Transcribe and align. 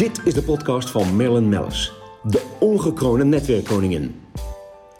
Dit 0.00 0.20
is 0.24 0.34
de 0.34 0.42
podcast 0.42 0.90
van 0.90 1.16
Marilyn 1.16 1.48
Mellis, 1.48 1.92
de 2.22 2.42
ongekroonde 2.58 3.24
netwerkkoningin. 3.24 4.20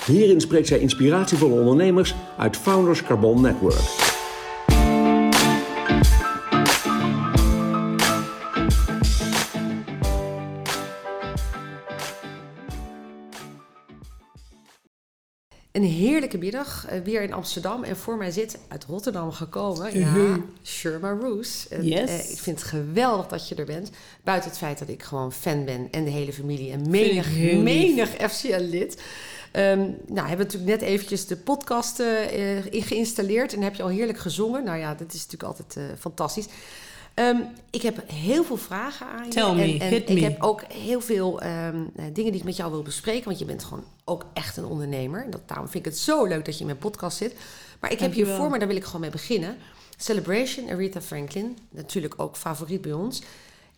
Hierin 0.06 0.40
spreekt 0.40 0.68
zij 0.68 0.78
inspiratievolle 0.78 1.60
ondernemers 1.60 2.14
uit 2.38 2.56
Founders 2.56 3.02
Carbon 3.02 3.40
Network. 3.40 3.99
Middag, 16.40 16.86
eh, 16.88 17.00
weer 17.04 17.22
in 17.22 17.32
Amsterdam. 17.32 17.84
En 17.84 17.96
voor 17.96 18.16
mij 18.16 18.30
zit 18.30 18.58
uit 18.68 18.84
Rotterdam 18.84 19.32
gekomen, 19.32 19.98
ja, 19.98 20.38
Sherma 20.64 21.10
Roos. 21.20 21.68
En, 21.68 21.84
Yes. 21.84 22.10
eh, 22.10 22.30
ik 22.30 22.38
vind 22.38 22.60
het 22.60 22.68
geweldig 22.68 23.26
dat 23.26 23.48
je 23.48 23.54
er 23.54 23.64
bent. 23.64 23.90
Buiten 24.24 24.50
het 24.50 24.58
feit 24.58 24.78
dat 24.78 24.88
ik 24.88 25.02
gewoon 25.02 25.32
fan 25.32 25.64
ben 25.64 25.88
en 25.90 26.04
de 26.04 26.10
hele 26.10 26.32
familie 26.32 26.72
en 26.72 26.90
menig, 26.90 27.36
menig 27.62 28.08
FCL-lid. 28.08 29.02
Ehm, 29.52 29.78
nou, 30.06 30.28
hebben 30.28 30.46
we 30.46 30.52
natuurlijk 30.52 30.80
net 30.80 30.82
eventjes 30.82 31.26
de 31.26 31.36
podcast 31.36 32.00
eh, 32.00 32.56
eh, 32.56 32.64
geïnstalleerd 32.70 33.54
en 33.54 33.62
heb 33.62 33.74
je 33.74 33.82
al 33.82 33.88
heerlijk 33.88 34.18
gezongen. 34.18 34.64
Nou 34.64 34.78
ja, 34.78 34.94
dat 34.94 35.12
is 35.12 35.26
natuurlijk 35.26 35.42
altijd 35.42 35.98
fantastisch. 35.98 36.46
Ehm, 37.14 37.36
ik 37.70 37.82
heb 37.82 38.10
heel 38.12 38.44
veel 38.44 38.56
vragen 38.56 39.06
aan 39.06 39.24
je. 39.24 39.30
Tell 39.30 39.54
me, 39.54 39.62
en, 39.62 39.80
en 39.80 39.88
hit 39.88 40.10
ik 40.10 40.20
heb 40.20 40.42
ook 40.42 40.62
heel 40.72 41.00
veel 41.00 41.40
ehm, 41.40 41.76
eh, 41.96 42.04
dingen 42.12 42.30
die 42.32 42.40
ik 42.40 42.44
met 42.44 42.56
jou 42.56 42.70
wil 42.70 42.82
bespreken. 42.82 43.24
Want 43.24 43.38
je 43.38 43.44
bent 43.44 43.64
gewoon 43.64 43.84
ook 44.04 44.24
echt 44.32 44.56
een 44.56 44.64
ondernemer. 44.64 45.26
Dat, 45.30 45.40
daarom 45.46 45.68
vind 45.68 45.86
ik 45.86 45.90
het 45.90 46.00
zo 46.00 46.24
leuk 46.24 46.44
dat 46.44 46.54
je 46.54 46.60
in 46.60 46.66
mijn 46.66 46.78
podcast 46.78 47.16
zit. 47.16 47.34
Maar 47.80 47.92
ik 47.92 48.00
heb 48.00 48.12
hier 48.12 48.26
voor 48.26 48.50
me, 48.50 48.58
daar 48.58 48.68
wil 48.68 48.76
ik 48.76 48.84
gewoon 48.84 49.00
mee 49.00 49.10
beginnen. 49.10 49.56
Celebration, 49.96 50.70
Aretha 50.70 51.00
Franklin. 51.00 51.58
Natuurlijk 51.70 52.14
ook 52.16 52.36
favoriet 52.36 52.80
bij 52.80 52.92
ons. 52.92 53.22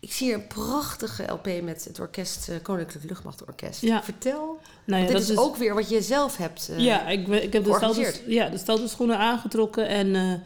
Ik 0.01 0.13
zie 0.13 0.27
hier 0.27 0.37
een 0.37 0.47
prachtige 0.47 1.23
LP 1.23 1.63
met 1.63 1.85
het 1.85 2.01
orkest, 2.01 2.49
eh, 2.49 2.57
Koninklijk 2.63 3.05
Luchtmachtorkest. 3.09 3.81
Ja. 3.81 4.03
Vertel. 4.03 4.61
Nou 4.85 5.01
ja, 5.03 5.09
dit 5.09 5.17
dat 5.17 5.29
is, 5.29 5.37
ook 5.37 5.57
weer 5.57 5.75
wat 5.75 5.89
je 5.89 6.03
zelf 6.03 6.37
hebt. 6.37 6.69
eh, 6.69 6.79
ja, 6.79 7.09
ik, 7.09 7.29
ik 7.29 7.53
heb 7.53 7.65
de 7.65 7.71
georganiseerd. 7.71 8.23
ja, 8.27 8.49
de 8.49 8.89
schoenen 8.89 9.19
aangetrokken 9.19 9.89
en 9.89 10.43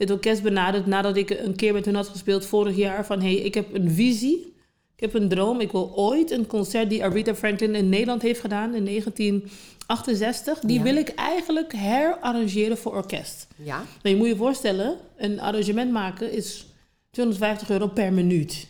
het 0.00 0.10
orkest 0.10 0.42
benaderd 0.42 0.86
nadat 0.86 1.16
ik 1.16 1.30
een 1.30 1.56
keer 1.56 1.72
met 1.72 1.84
hun 1.84 1.94
had 1.94 2.08
gespeeld 2.08 2.46
vorig 2.46 2.76
jaar. 2.76 3.06
Van 3.06 3.20
hey, 3.20 3.34
ik 3.34 3.54
heb 3.54 3.74
een 3.74 3.90
visie, 3.90 4.54
ik 4.96 5.00
heb 5.00 5.14
een 5.14 5.28
droom. 5.28 5.60
Ik 5.60 5.72
wil 5.72 5.92
ooit 5.96 6.30
een 6.30 6.46
concert 6.46 6.90
die 6.90 7.04
Aretha 7.04 7.34
Franklin 7.34 7.74
in 7.74 7.88
Nederland 7.88 8.22
heeft 8.22 8.40
gedaan 8.40 8.74
in 8.74 8.84
1968. 8.84 10.58
Die 10.60 10.76
Ja. 10.78 10.82
wil 10.82 10.96
ik 10.96 11.08
eigenlijk 11.08 11.72
herarrangeren 11.76 12.78
voor 12.78 12.92
orkest. 12.96 13.46
Ja, 13.56 13.76
Nou, 14.02 14.14
je 14.14 14.16
moet 14.16 14.28
je 14.28 14.36
voorstellen, 14.36 14.96
een 15.16 15.40
arrangement 15.40 15.92
maken 15.92 16.32
is 16.32 16.66
250 17.10 17.70
euro 17.70 17.86
per 17.86 18.12
minuut. 18.12 18.66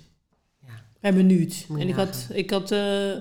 ja. 0.67 0.83
Per 1.01 1.15
minuut. 1.15 1.67
En 1.79 1.89
ik 1.89 1.95
had, 1.95 2.27
ik 2.33 2.51
had 2.51 2.71
eh 2.71 3.13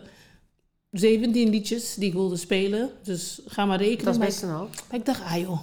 17 0.92 1.50
liedjes 1.50 1.94
die 1.96 2.08
ik 2.08 2.14
wilde 2.14 2.38
spelen. 2.38 2.90
Dus 3.04 3.42
ga 3.46 3.66
maar 3.66 3.78
rekenen. 3.78 4.04
dat 4.06 4.14
is 4.14 4.20
Maar 4.20 4.28
best 4.28 4.42
een 4.44 4.50
hoop. 4.50 4.70
maar 4.90 5.00
ik 5.00 5.06
dacht, 5.06 5.22
ah 5.24 5.38
joh, 5.40 5.60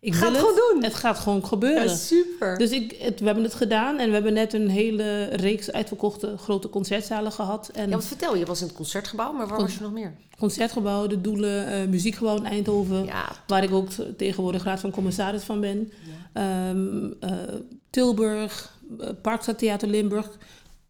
ik 0.00 0.14
Ga 0.14 0.20
wil 0.20 0.30
het 0.30 0.38
gewoon 0.38 0.54
doen. 0.72 0.82
Het 0.84 0.94
gaat 0.94 1.18
gewoon 1.18 1.46
gebeuren. 1.46 1.84
Ja, 1.84 1.94
super. 1.96 2.58
Dus 2.58 2.70
ik, 2.70 2.96
het, 2.98 3.20
we 3.20 3.26
hebben 3.26 3.44
het 3.44 3.54
gedaan 3.54 3.98
en 3.98 4.06
we 4.08 4.14
hebben 4.14 4.32
net 4.32 4.52
een 4.52 4.68
hele 4.68 5.24
reeks 5.24 5.72
uitverkochte 5.72 6.36
grote 6.38 6.68
concertzalen 6.68 7.32
gehad. 7.32 7.68
En 7.74 7.88
Ja, 7.88 7.94
wat 7.94 8.04
vertel 8.04 8.36
je? 8.36 8.44
Was 8.46 8.60
in 8.60 8.66
het 8.66 8.76
concertgebouw, 8.76 9.32
maar 9.32 9.46
waar 9.46 9.56
Con- 9.56 9.66
was 9.66 9.74
je 9.74 9.82
nog 9.82 9.92
meer? 9.92 10.12
concertgebouw, 10.38 11.06
de 11.06 11.20
Doelen, 11.20 11.66
eh, 11.66 11.86
muziekgebouw 11.88 12.36
in 12.36 12.44
Eindhoven. 12.46 13.04
Ja, 13.04 13.28
Waar 13.46 13.62
ik 13.62 13.72
ook 13.72 13.88
tegenwoordig 14.16 14.64
raad 14.64 14.80
van 14.80 14.90
commissaris 14.90 15.42
van 15.42 15.60
ben. 15.60 15.92
Ehm, 16.32 17.10
eh, 17.20 17.30
Tilburg, 17.90 18.76
uh, 19.00 19.08
Parkstad 19.22 19.58
Theater 19.58 19.88
Limburg, 19.88 20.28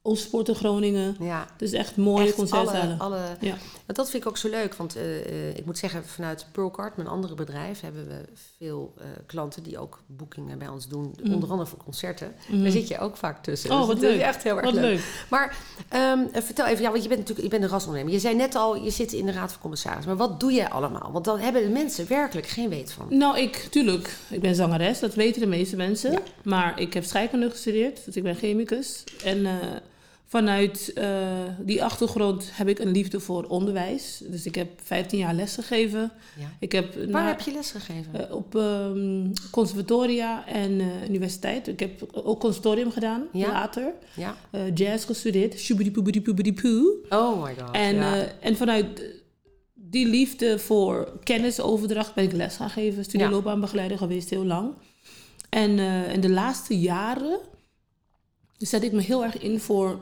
Oostsport 0.03 0.49
in 0.49 0.55
Groningen. 0.55 1.17
ja. 1.21 1.47
Dus 1.57 1.73
echt 1.73 1.97
mooie 1.97 2.27
Echt 2.27 2.35
concertzalen. 2.35 2.99
Alle, 2.99 3.17
alle, 3.17 3.37
Ja. 3.41 3.55
Dat 3.87 4.11
vind 4.11 4.23
ik 4.23 4.29
ook 4.29 4.37
zo 4.37 4.49
leuk, 4.49 4.75
want 4.75 4.97
eh, 4.97 5.19
eh, 5.27 5.57
ik 5.57 5.65
moet 5.65 5.79
zeggen, 5.79 6.05
vanuit 6.07 6.47
Pearlcard, 6.53 6.97
mijn 6.97 7.09
andere 7.09 7.35
bedrijf, 7.35 7.81
hebben 7.81 8.07
we 8.09 8.15
veel 8.59 8.95
eh, 8.99 9.05
klanten 9.27 9.63
die 9.63 9.79
ook 9.79 10.03
boekingen 10.07 10.59
bij 10.59 10.69
ons 10.69 10.89
doen, 10.89 11.15
Mm. 11.23 11.35
onder 11.35 11.51
andere 11.51 11.69
voor 11.69 11.79
concerten. 11.85 12.33
Daar 12.53 12.71
zit 12.71 12.89
je 12.89 12.99
ook 12.99 13.17
vaak 13.17 13.43
tussen. 13.43 13.71
Oh, 13.71 13.79
Dus 13.79 13.87
wat 13.87 13.97
dat 14.01 14.11
is 14.11 14.17
leuk. 14.17 14.25
echt 14.27 14.43
heel 14.43 14.57
erg 14.57 14.65
Wat 14.65 14.75
leuk. 14.75 14.83
leuk. 14.83 15.25
Maar 15.31 15.57
ehm, 15.89 16.19
eh, 16.33 16.43
vertel 16.43 16.67
even, 16.67 16.83
ja, 16.83 16.91
want 16.91 17.03
je 17.03 17.09
bent 17.09 17.21
natuurlijk 17.21 17.47
je 17.47 17.51
bent 17.51 17.63
een 17.63 17.69
rasondernemer. 17.71 18.15
Je 18.15 18.21
zei 18.21 18.35
net 18.35 18.55
al, 18.55 18.77
je 18.77 18.91
zit 18.91 19.13
in 19.13 19.27
de 19.27 19.33
raad 19.33 19.53
van 19.53 19.61
commissaris. 19.61 20.07
Maar 20.07 20.17
wat 20.17 20.41
doe 20.41 20.53
jij 20.53 20.69
allemaal? 20.69 21.13
Want 21.13 21.25
dan 21.25 21.39
hebben 21.39 21.63
de 21.63 21.69
mensen 21.69 22.09
werkelijk 22.09 22.47
geen 22.47 22.69
weet 22.69 22.93
van. 22.93 23.07
Nou, 23.11 23.39
ik, 23.39 23.57
tuurlijk, 23.71 24.17
ik 24.31 24.41
ben 24.41 24.55
zangeres, 24.55 24.99
dat 25.01 25.15
weten 25.15 25.41
de 25.41 25.47
meeste 25.47 25.77
mensen. 25.77 26.13
Ja. 26.13 26.19
Maar 26.45 26.81
ik 26.81 26.95
heb 26.95 27.05
scheikunde 27.05 27.51
gestudeerd, 27.51 28.05
dus 28.05 28.17
ik 28.17 28.23
ben 28.23 28.35
chemicus. 28.37 29.05
En 29.25 29.47
vanuit 30.31 30.93
eh, 30.95 31.43
die 31.61 31.85
achtergrond 31.85 32.51
heb 32.53 32.69
ik 32.69 32.79
een 32.79 32.91
liefde 32.91 33.21
voor 33.21 33.45
onderwijs. 33.45 34.23
Dus 34.27 34.47
ik 34.47 34.55
heb 34.55 34.81
15 34.83 35.19
jaar 35.19 35.35
lesgegeven. 35.35 36.13
Ja. 36.39 36.53
Ik 36.61 36.73
heb 36.73 36.95
Waar 36.95 37.07
na- 37.09 37.27
heb 37.27 37.41
je 37.41 37.53
les 37.53 37.71
gegeven? 37.71 38.29
eh, 38.29 38.35
op 38.35 38.55
ehm, 38.57 39.27
conservatoria 39.51 40.47
en 40.47 40.81
eh, 40.81 41.09
universiteit. 41.09 41.69
Ik 41.69 41.81
heb 41.81 42.09
ook 42.13 42.41
conservatorium 42.41 42.91
gedaan, 42.91 43.27
Ja. 43.33 43.53
later. 43.53 43.93
ja. 44.17 44.37
Jazz 44.75 45.07
gestudeerd, 45.07 45.55
shubidi-poebidi-poebidi-poe. 45.59 46.97
Oh 47.09 47.43
my 47.45 47.55
god. 47.59 47.71
En, 47.75 47.95
ja. 47.95 48.27
en 48.41 48.57
vanuit 48.57 49.03
die 49.75 50.07
liefde 50.07 50.59
voor 50.59 51.19
kennisoverdracht 51.23 52.15
ben 52.15 52.25
ik 52.25 52.33
les 52.33 52.57
gaan 52.57 52.71
geven. 52.71 53.05
Studieloopbaanbegeleider 53.05 53.99
geweest 53.99 54.31
heel 54.31 54.45
lang. 54.45 54.75
En 55.49 55.79
in 56.13 56.21
de 56.21 56.31
laatste 56.31 56.79
jaren 56.79 57.39
zet 58.59 58.83
ik 58.83 58.93
me 58.93 59.01
heel 59.01 59.25
erg 59.25 59.39
in 59.39 59.61
voor 59.61 60.01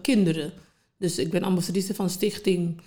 kinderen. 0.00 0.52
Dus 0.98 1.18
ik 1.18 1.30
ben 1.30 1.42
ambassadrice 1.42 1.94
van 1.94 2.10
stichting 2.10 2.80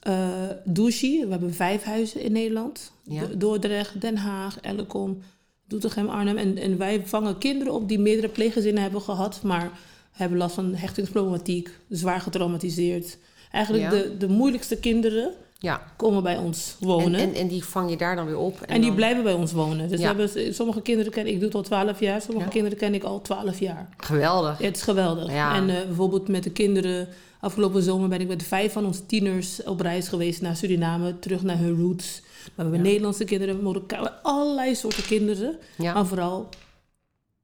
eh 0.00 0.28
Douchi. 0.64 1.24
We 1.24 1.30
hebben 1.30 1.54
vijf 1.54 1.82
huizen 1.82 2.20
in 2.20 2.32
Nederland. 2.32 2.92
Ja. 3.02 3.24
Dordrecht, 3.36 4.00
Den 4.00 4.16
Haag, 4.16 4.60
Ellecom, 4.60 5.22
Doetinchem, 5.66 6.08
Arnhem. 6.08 6.36
En, 6.36 6.56
en 6.56 6.78
wij 6.78 7.02
vangen 7.06 7.38
kinderen 7.38 7.72
op 7.72 7.88
die 7.88 7.98
meerdere 7.98 8.28
pleeggezinnen 8.28 8.82
hebben 8.82 9.00
gehad... 9.00 9.42
maar 9.42 9.70
hebben 10.12 10.38
last 10.38 10.54
van 10.54 10.74
hechtingsproblematiek, 10.74 11.70
zwaar 11.88 12.20
getraumatiseerd. 12.20 13.18
Eigenlijk 13.52 13.84
Ja. 13.84 13.90
de, 13.90 14.16
de 14.16 14.28
moeilijkste 14.28 14.76
kinderen 14.76 15.32
ja. 15.58 15.82
komen 15.96 16.22
bij 16.22 16.36
ons 16.36 16.76
En, 16.80 16.86
wonen. 16.86 17.20
en, 17.20 17.34
en 17.34 17.48
die 17.48 17.64
vang 17.64 17.90
je 17.90 17.96
daar 17.96 18.16
dan 18.16 18.26
weer 18.26 18.38
op. 18.38 18.60
En, 18.60 18.74
die 18.80 18.86
dan- 18.86 18.94
blijven 18.96 19.22
bij 19.22 19.32
ons 19.32 19.52
wonen. 19.52 19.88
Dus 19.88 20.00
Ja. 20.00 20.14
we 20.14 20.22
hebben, 20.22 20.54
sommige 20.54 20.82
kinderen 20.82 21.12
ken 21.12 21.26
ik, 21.26 21.32
ik 21.32 21.38
doe 21.38 21.48
het 21.48 21.54
al 21.56 21.62
12 21.62 22.00
jaar, 22.00 22.20
sommige 22.20 22.46
Ja. 22.46 22.52
kinderen 22.52 22.78
ken 22.78 22.94
ik 22.94 23.02
al 23.04 23.20
12 23.22 23.58
jaar. 23.60 23.88
Geweldig. 23.96 24.58
Ja, 24.58 24.64
het 24.66 24.76
is 24.76 24.82
geweldig. 24.82 25.28
En 25.32 25.68
eh, 25.70 25.86
bijvoorbeeld 25.86 26.28
met 26.28 26.42
de 26.42 26.50
kinderen, 26.50 27.08
afgelopen 27.40 27.82
zomer 27.82 28.08
ben 28.08 28.20
ik 28.20 28.28
met 28.28 28.42
vijf 28.42 28.72
van 28.72 28.86
onze 28.86 29.06
tieners 29.06 29.62
op 29.62 29.80
reis 29.80 30.08
geweest 30.08 30.40
naar 30.42 30.56
Suriname, 30.56 31.18
terug 31.18 31.42
naar 31.42 31.58
hun 31.58 31.80
roots. 31.80 32.22
We 32.54 32.62
hebben. 32.62 32.82
Nederlandse 32.82 33.24
kinderen, 33.24 33.62
Marokkaan, 33.62 34.22
allerlei 34.22 34.74
soorten 34.74 35.04
kinderen. 35.04 35.58
Maar 35.76 36.06
vooral, 36.06 36.48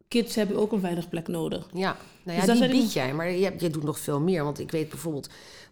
kids 0.08 0.34
hebben 0.34 0.56
ook 0.56 0.72
een 0.72 0.80
veilige 0.80 1.08
plek 1.08 1.28
nodig. 1.28 1.68
Ja, 1.72 1.96
nou 2.22 2.38
ja, 2.40 2.46
Dus 2.46 2.58
dat 2.58 2.70
die 2.70 2.80
bied 2.80 2.92
jij. 2.92 3.14
Maar 3.14 3.30
je, 3.30 3.54
je 3.58 3.70
doet 3.70 3.82
nog 3.82 3.98
veel 3.98 4.20
meer. 4.20 4.44
Want 4.44 4.58
ik 4.58 4.70
weet 4.70 4.88
bijvoorbeeld, 4.88 5.26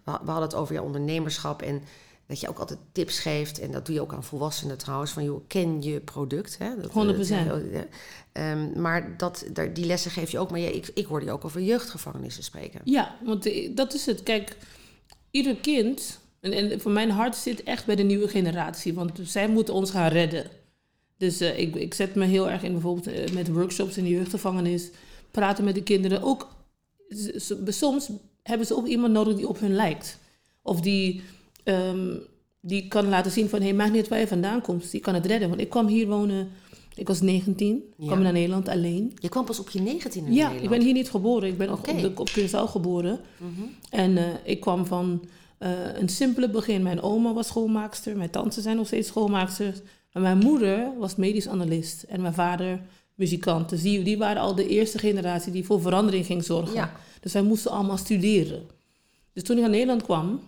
we, 0.04 0.10
we 0.24 0.30
hadden 0.30 0.48
het 0.48 0.54
over 0.54 0.74
jouw 0.74 0.84
ondernemerschap. 0.84 1.62
En 1.62 1.82
dat 2.32 2.40
je 2.40 2.48
ook 2.48 2.58
altijd 2.58 2.78
tips 2.92 3.18
geeft. 3.18 3.58
En 3.58 3.70
dat 3.72 3.86
doe 3.86 3.94
je 3.94 4.00
ook 4.00 4.12
aan 4.12 4.24
volwassenen 4.24 4.78
trouwens. 4.78 5.10
Van, 5.10 5.24
joh, 5.24 5.44
ken 5.48 5.82
je 5.82 6.00
product. 6.00 6.58
Hè? 6.58 6.68
Dat, 6.80 6.90
100%. 6.90 7.48
dat- 7.48 7.72
dat- 7.72 7.86
ehm, 8.32 8.80
maar 8.80 9.16
dat, 9.16 9.44
daar- 9.52 9.74
die 9.74 9.84
lessen 9.86 10.10
geef 10.10 10.30
je 10.30 10.38
ook. 10.38 10.50
Maar 10.50 10.60
je, 10.60 10.72
ik, 10.74 10.90
ik 10.94 11.06
hoorde 11.06 11.24
je 11.26 11.32
ook 11.32 11.44
over 11.44 11.60
jeugdgevangenissen 11.60 12.42
spreken. 12.44 12.80
Ja, 12.84 13.16
want 13.24 13.46
eh, 13.46 13.70
dat 13.76 13.94
is 13.94 14.06
het. 14.06 14.22
Kijk, 14.22 14.56
ieder 15.30 15.56
kind, 15.56 16.18
en, 16.40 16.52
en 16.52 16.80
voor 16.80 16.90
mijn 16.92 17.10
hart 17.10 17.36
zit 17.36 17.62
echt 17.62 17.86
bij 17.86 17.96
de 17.96 18.02
nieuwe 18.02 18.28
generatie, 18.28 18.94
want 18.94 19.18
zij 19.22 19.48
moeten 19.48 19.74
ons 19.74 19.90
gaan 19.90 20.08
redden. 20.08 20.46
Dus 21.16 21.40
eh, 21.40 21.58
ik, 21.58 21.74
ik 21.74 21.94
zet 21.94 22.14
me 22.14 22.24
heel 22.24 22.50
erg 22.50 22.62
in 22.62 22.72
bijvoorbeeld 22.72 23.06
eh, 23.06 23.30
met 23.34 23.48
workshops 23.48 23.96
in 23.96 24.04
de 24.04 24.10
jeugdgevangenis, 24.10 24.90
praten 25.30 25.64
met 25.64 25.74
de 25.74 25.82
kinderen. 25.82 26.22
Ook 26.22 26.48
soms 27.66 28.08
hebben 28.42 28.66
ze 28.66 28.76
ook 28.76 28.86
iemand 28.86 29.12
nodig 29.12 29.36
die 29.36 29.48
op 29.48 29.60
hun 29.60 29.74
lijkt. 29.74 30.18
Of 30.62 30.80
die, 30.80 31.22
ehm, 31.64 32.16
die 32.60 32.88
kan 32.88 33.08
laten 33.08 33.30
zien 33.30 33.48
van, 33.48 33.58
hé, 33.60 33.64
hey, 33.66 33.74
maakt 33.74 33.90
niet 33.90 34.00
uit 34.00 34.08
waar 34.08 34.18
je 34.18 34.26
vandaan 34.26 34.60
komt, 34.60 34.90
die 34.90 35.00
kan 35.00 35.14
het 35.14 35.26
redden. 35.26 35.48
Want 35.48 35.60
ik 35.60 35.68
kwam 35.70 35.86
hier 35.86 36.06
wonen, 36.06 36.48
ik 36.94 37.08
was 37.08 37.20
19, 37.20 37.82
Ja. 37.96 38.06
kwam 38.06 38.22
naar 38.22 38.32
Nederland 38.32 38.68
alleen. 38.68 39.12
Je 39.18 39.28
kwam 39.28 39.44
pas 39.44 39.60
op 39.60 39.70
je 39.70 39.80
negentiende 39.80 40.28
in 40.30 40.34
Ja, 40.36 40.42
Nederland. 40.48 40.64
ik 40.72 40.78
ben 40.78 40.86
hier 40.86 40.94
niet 40.94 41.10
geboren. 41.10 41.48
Ik 41.48 41.58
ben 41.58 41.72
Oké. 41.72 42.12
op, 42.14 42.30
Curaçao 42.30 42.64
geboren. 42.70 43.20
Mhm. 43.36 43.50
En 43.90 44.16
eh, 44.16 44.24
ik 44.44 44.60
kwam 44.60 44.86
van 44.86 45.24
eh, 45.58 45.70
een 45.94 46.08
simpele 46.08 46.50
begin. 46.50 46.82
Mijn 46.82 47.02
oma 47.02 47.32
was 47.32 47.46
schoolmaakster, 47.46 48.16
mijn 48.16 48.30
tante 48.30 48.60
zijn 48.60 48.76
nog 48.76 48.86
steeds 48.86 49.08
schoolmaaksters. 49.08 49.78
Maar 50.12 50.22
mijn 50.22 50.38
moeder 50.38 50.92
was 50.98 51.16
medisch 51.16 51.48
analist 51.48 52.02
en 52.02 52.20
mijn 52.20 52.34
vader 52.34 52.80
muzikant. 53.14 53.68
Dus 53.68 53.82
die, 53.82 54.02
die 54.02 54.18
waren 54.18 54.42
al 54.42 54.54
de 54.54 54.66
eerste 54.68 54.98
generatie 54.98 55.52
die 55.52 55.64
voor 55.64 55.80
verandering 55.80 56.26
ging 56.26 56.44
zorgen. 56.44 56.74
Ja. 56.74 56.92
Dus 57.20 57.32
wij 57.32 57.42
moesten 57.42 57.70
allemaal 57.70 57.96
studeren. 57.96 58.62
Dus 59.32 59.42
toen 59.42 59.56
ik 59.56 59.62
naar 59.62 59.70
Nederland 59.70 60.02
kwam, 60.02 60.40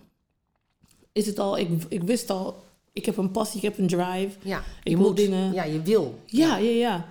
is 1.15 1.25
het 1.25 1.39
al, 1.39 1.57
ik, 1.57 1.69
ik 1.89 2.03
wist 2.03 2.29
al, 2.29 2.63
ik 2.93 3.05
heb 3.05 3.17
een 3.17 3.31
passie, 3.31 3.57
ik 3.57 3.63
heb 3.63 3.77
een 3.77 3.87
drive. 3.87 4.29
Ja, 4.41 4.57
Ik 4.83 4.91
je 4.91 4.97
wil 4.97 5.07
moet. 5.07 5.17
dingen- 5.17 5.53
Ja, 5.53 5.63
je 5.63 5.81
wil. 5.81 6.19
Ja, 6.25 6.57
ja, 6.57 6.69
ja. 6.71 7.09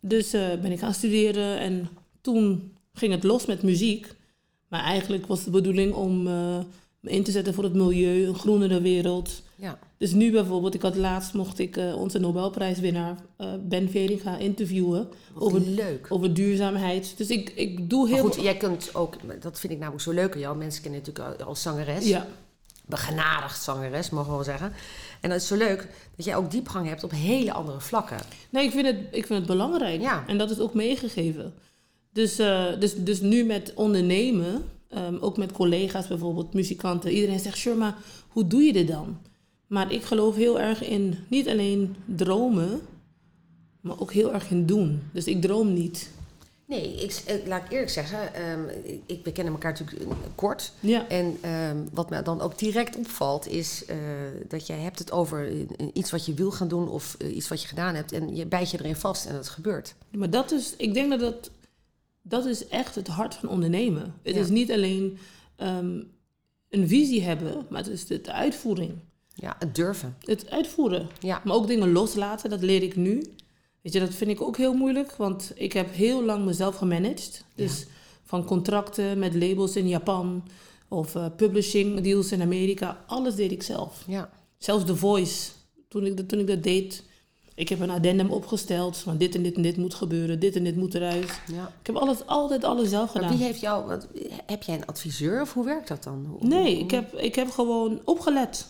Dus 0.00 0.32
eh, 0.32 0.48
ben 0.62 0.72
ik 0.72 0.78
gaan 0.78 0.94
studeren 0.94 1.58
en 1.58 1.88
toen 2.20 2.72
ging 2.92 3.12
het 3.12 3.24
los 3.24 3.46
met 3.46 3.62
muziek. 3.62 4.12
Maar 4.68 4.80
eigenlijk 4.82 5.26
was 5.26 5.44
de 5.44 5.50
bedoeling 5.50 5.94
om 5.94 6.26
eh, 6.26 6.58
me 7.00 7.10
in 7.10 7.22
te 7.22 7.30
zetten 7.30 7.54
voor 7.54 7.64
het 7.64 7.74
milieu, 7.74 8.26
een 8.26 8.34
groenere 8.34 8.80
wereld. 8.80 9.42
Ja. 9.56 9.78
Dus 9.96 10.12
nu 10.12 10.30
bijvoorbeeld, 10.32 10.74
ik 10.74 10.82
had 10.82 10.96
laatst 10.96 11.34
mocht 11.34 11.58
ik 11.58 11.76
eh, 11.76 11.96
onze 11.96 12.18
Nobelprijswinnaar 12.18 13.16
Ben 13.68 13.90
Veringa 13.90 14.36
interviewen 14.38 15.08
Wat 15.32 15.42
over, 15.42 15.60
leuk. 15.60 16.06
over 16.08 16.34
duurzaamheid. 16.34 17.14
Dus 17.16 17.28
ik, 17.28 17.52
ik 17.54 17.90
doe 17.90 18.08
Maar 18.08 18.18
heel 18.18 18.24
goed, 18.30 18.42
jij 18.42 18.56
kunt 18.56 18.94
ook, 18.94 19.16
dat 19.42 19.60
vind 19.60 19.72
ik 19.72 19.78
namelijk 19.78 20.02
zo 20.04 20.12
leuk 20.12 20.34
aan 20.34 20.40
jou. 20.40 20.56
Mensen 20.56 20.82
kennen 20.82 21.00
natuurlijk 21.06 21.40
al- 21.40 21.46
als 21.46 21.62
zangeres. 21.62 22.06
Ja, 22.08 22.26
Begenadigd 22.90 23.62
zangeres, 23.62 24.10
mogen 24.10 24.28
we 24.30 24.34
wel 24.34 24.44
zeggen. 24.44 24.72
En 25.20 25.30
dat 25.30 25.40
is 25.40 25.46
zo 25.46 25.56
leuk 25.56 25.88
dat 26.16 26.24
jij 26.24 26.36
ook 26.36 26.50
diepgang 26.50 26.88
hebt 26.88 27.04
op 27.04 27.10
hele 27.10 27.52
andere 27.52 27.80
vlakken. 27.80 28.18
nee, 28.50 28.64
ik 28.64 28.70
vind 28.70 28.86
het, 28.86 28.96
ik 29.10 29.26
vind 29.26 29.38
het 29.38 29.46
belangrijk. 29.46 30.00
Ja. 30.00 30.24
En 30.26 30.38
dat 30.38 30.50
is 30.50 30.58
ook 30.58 30.74
meegegeven. 30.74 31.54
Dus, 32.12 32.38
eh, 32.38 32.66
dus, 32.78 32.94
dus 32.94 33.20
nu 33.20 33.44
met 33.44 33.72
ondernemen, 33.74 34.64
ehm, 34.88 35.16
ook 35.20 35.36
met 35.36 35.52
collega's 35.52 36.06
bijvoorbeeld, 36.06 36.54
muzikanten. 36.54 37.10
Iedereen 37.10 37.40
zegt, 37.40 37.58
Sure, 37.58 37.94
hoe 38.28 38.46
doe 38.46 38.62
je 38.62 38.72
dit 38.72 38.88
dan? 38.88 39.18
Maar 39.66 39.92
ik 39.92 40.04
geloof 40.04 40.36
heel 40.36 40.60
erg 40.60 40.84
in 40.84 41.18
niet 41.28 41.48
alleen 41.48 41.96
dromen, 42.04 42.80
maar 43.80 44.00
ook 44.00 44.12
heel 44.12 44.32
erg 44.32 44.50
in 44.50 44.66
doen. 44.66 45.02
Dus 45.12 45.24
ik 45.24 45.42
droom 45.42 45.72
niet. 45.72 46.10
Nee, 46.70 46.94
ik, 46.94 47.22
laat 47.46 47.64
ik 47.64 47.70
eerlijk 47.72 47.90
zeggen, 47.90 48.34
ehm, 48.34 48.60
ik, 49.06 49.24
we 49.24 49.32
kennen 49.32 49.52
elkaar 49.52 49.70
natuurlijk 49.72 50.02
eh, 50.10 50.16
kort. 50.34 50.72
Ja, 50.80 51.08
En 51.08 51.36
ehm, 51.40 51.76
wat 51.92 52.10
me 52.10 52.22
dan 52.22 52.40
ook 52.40 52.58
direct 52.58 52.96
opvalt, 52.96 53.46
is 53.48 53.84
eh, 53.84 53.96
dat 54.48 54.66
jij 54.66 54.78
hebt 54.78 54.98
het 54.98 55.12
over 55.12 55.48
eh, 55.48 55.86
iets 55.92 56.10
wat 56.10 56.26
je 56.26 56.34
wil 56.34 56.50
gaan 56.50 56.68
doen 56.68 56.88
of 56.88 57.16
iets 57.20 57.48
wat 57.48 57.62
je 57.62 57.68
gedaan 57.68 57.94
hebt. 57.94 58.12
En 58.12 58.36
je 58.36 58.46
bijt 58.46 58.70
je 58.70 58.78
erin 58.78 58.96
vast 58.96 59.26
en 59.26 59.34
het 59.34 59.48
gebeurt. 59.48 59.94
maar 60.10 60.30
dat 60.30 60.50
is, 60.52 60.74
ik 60.76 60.94
denk 60.94 61.10
dat 61.10 61.20
dat, 61.20 61.50
dat 62.22 62.46
is 62.46 62.66
echt 62.68 62.94
het 62.94 63.06
hart 63.08 63.34
van 63.34 63.48
ondernemen. 63.48 64.14
Het 64.22 64.34
Ja. 64.34 64.40
is 64.40 64.48
niet 64.48 64.72
alleen 64.72 65.18
ehm, 65.56 66.00
een 66.68 66.88
visie 66.88 67.22
hebben, 67.22 67.66
maar 67.70 67.82
het 67.82 67.92
is 67.92 68.06
de, 68.06 68.20
de 68.20 68.32
uitvoering. 68.32 68.92
Ja, 69.34 69.56
het 69.58 69.74
durven. 69.74 70.16
Het 70.24 70.50
uitvoeren. 70.50 71.08
Ja, 71.20 71.40
Maar 71.44 71.54
ook 71.54 71.66
dingen 71.66 71.92
loslaten, 71.92 72.50
dat 72.50 72.62
leer 72.62 72.82
ik 72.82 72.96
nu. 72.96 73.22
Weet 73.82 73.92
je, 73.92 74.00
dat 74.00 74.14
vind 74.14 74.30
ik 74.30 74.40
ook 74.40 74.56
heel 74.56 74.74
moeilijk, 74.74 75.12
want 75.16 75.52
ik 75.54 75.72
heb 75.72 75.94
heel 75.94 76.24
lang 76.24 76.44
mezelf 76.44 76.76
gemanaged. 76.76 77.44
Dus 77.54 77.86
van 78.24 78.44
contracten 78.44 79.18
met 79.18 79.34
labels 79.34 79.76
in 79.76 79.88
Japan 79.88 80.42
of 80.88 81.14
eh, 81.14 81.26
publishing 81.36 82.00
deals 82.00 82.32
in 82.32 82.42
Amerika, 82.42 83.04
alles 83.06 83.34
deed 83.34 83.52
ik 83.52 83.62
zelf. 83.62 84.02
ja. 84.06 84.30
Zelfs 84.58 84.84
The 84.84 84.96
Voice, 84.96 85.50
toen 85.88 86.06
ik, 86.06 86.16
dat- 86.16 86.28
toen 86.28 86.38
ik 86.38 86.46
dat 86.46 86.62
deed, 86.62 87.02
ik 87.54 87.68
heb 87.68 87.80
een 87.80 87.90
addendum 87.90 88.30
opgesteld 88.30 88.96
van 88.96 89.16
dit 89.16 89.34
en 89.34 89.42
dit 89.42 89.54
en 89.56 89.62
dit 89.62 89.76
moet 89.76 89.94
gebeuren, 89.94 90.40
dit 90.40 90.56
en 90.56 90.64
dit 90.64 90.76
moet 90.76 90.94
eruit. 90.94 91.40
ja. 91.52 91.72
Ik 91.80 91.86
heb 91.86 91.96
alles, 91.96 92.26
altijd 92.26 92.64
alles 92.64 92.88
zelf 92.88 93.14
Maar 93.14 93.22
gedaan. 93.22 93.36
wie 93.38 93.46
heeft 93.46 93.60
jou, 93.60 93.86
wat, 93.86 94.06
heb 94.46 94.62
jij 94.62 94.74
een 94.74 94.86
adviseur 94.86 95.40
of 95.40 95.52
hoe 95.52 95.64
werkt 95.64 95.88
dat 95.88 96.02
dan? 96.04 96.26
Hoe- 96.28 96.48
Nee, 96.48 96.74
hoe- 96.74 96.84
ik 96.84 96.90
heb, 96.90 97.14
ik 97.14 97.34
heb 97.34 97.50
gewoon 97.50 98.00
opgelet. 98.04 98.66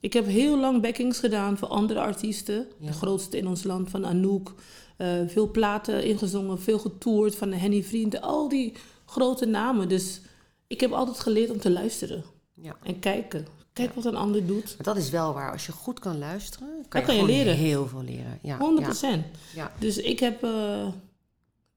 Ik 0.00 0.12
heb 0.12 0.26
heel 0.26 0.58
lang 0.58 0.82
backings 0.82 1.18
gedaan 1.18 1.58
voor 1.58 1.68
andere 1.68 2.00
artiesten. 2.00 2.66
Ja. 2.78 2.86
De 2.86 2.92
grootste 2.92 3.36
in 3.36 3.46
ons 3.46 3.62
land, 3.62 3.90
van 3.90 4.06
Anouk. 4.06 4.54
Eh, 4.96 5.08
veel 5.26 5.50
platen 5.50 6.04
ingezongen, 6.04 6.60
veel 6.60 6.78
getoerd 6.78 7.36
van 7.36 7.50
de 7.50 7.56
Henny 7.56 7.82
Vrienden. 7.82 8.20
Al 8.22 8.48
die 8.48 8.72
grote 9.06 9.46
namen. 9.46 9.88
Dus 9.88 10.20
ik 10.66 10.80
heb 10.80 10.92
altijd 10.92 11.20
geleerd 11.20 11.50
om 11.50 11.58
te 11.60 11.70
luisteren. 11.70 12.24
ja. 12.54 12.76
En 12.82 12.98
kijken. 12.98 13.46
Kijk 13.72 13.94
wat 13.94 14.04
een 14.04 14.16
ander 14.16 14.46
doet. 14.46 14.64
Maar 14.76 14.94
dat 14.94 14.96
is 14.96 15.10
wel 15.10 15.32
waar. 15.32 15.52
Als 15.52 15.66
je 15.66 15.72
goed 15.72 15.98
kan 15.98 16.18
luisteren, 16.18 16.68
kan 16.68 16.76
Dan 16.88 17.00
je, 17.00 17.06
kan 17.06 17.14
je 17.14 17.20
gewoon 17.20 17.36
leren. 17.36 17.54
heel 17.56 17.86
veel 17.88 18.02
leren. 18.02 18.38
Ja, 18.42 18.58
100 18.58 18.78
ja, 18.80 18.84
procent. 18.86 19.24
ja. 19.54 19.72
Dus 19.78 19.96
ik 19.96 20.20
heb... 20.20 20.42
eh, 20.42 20.86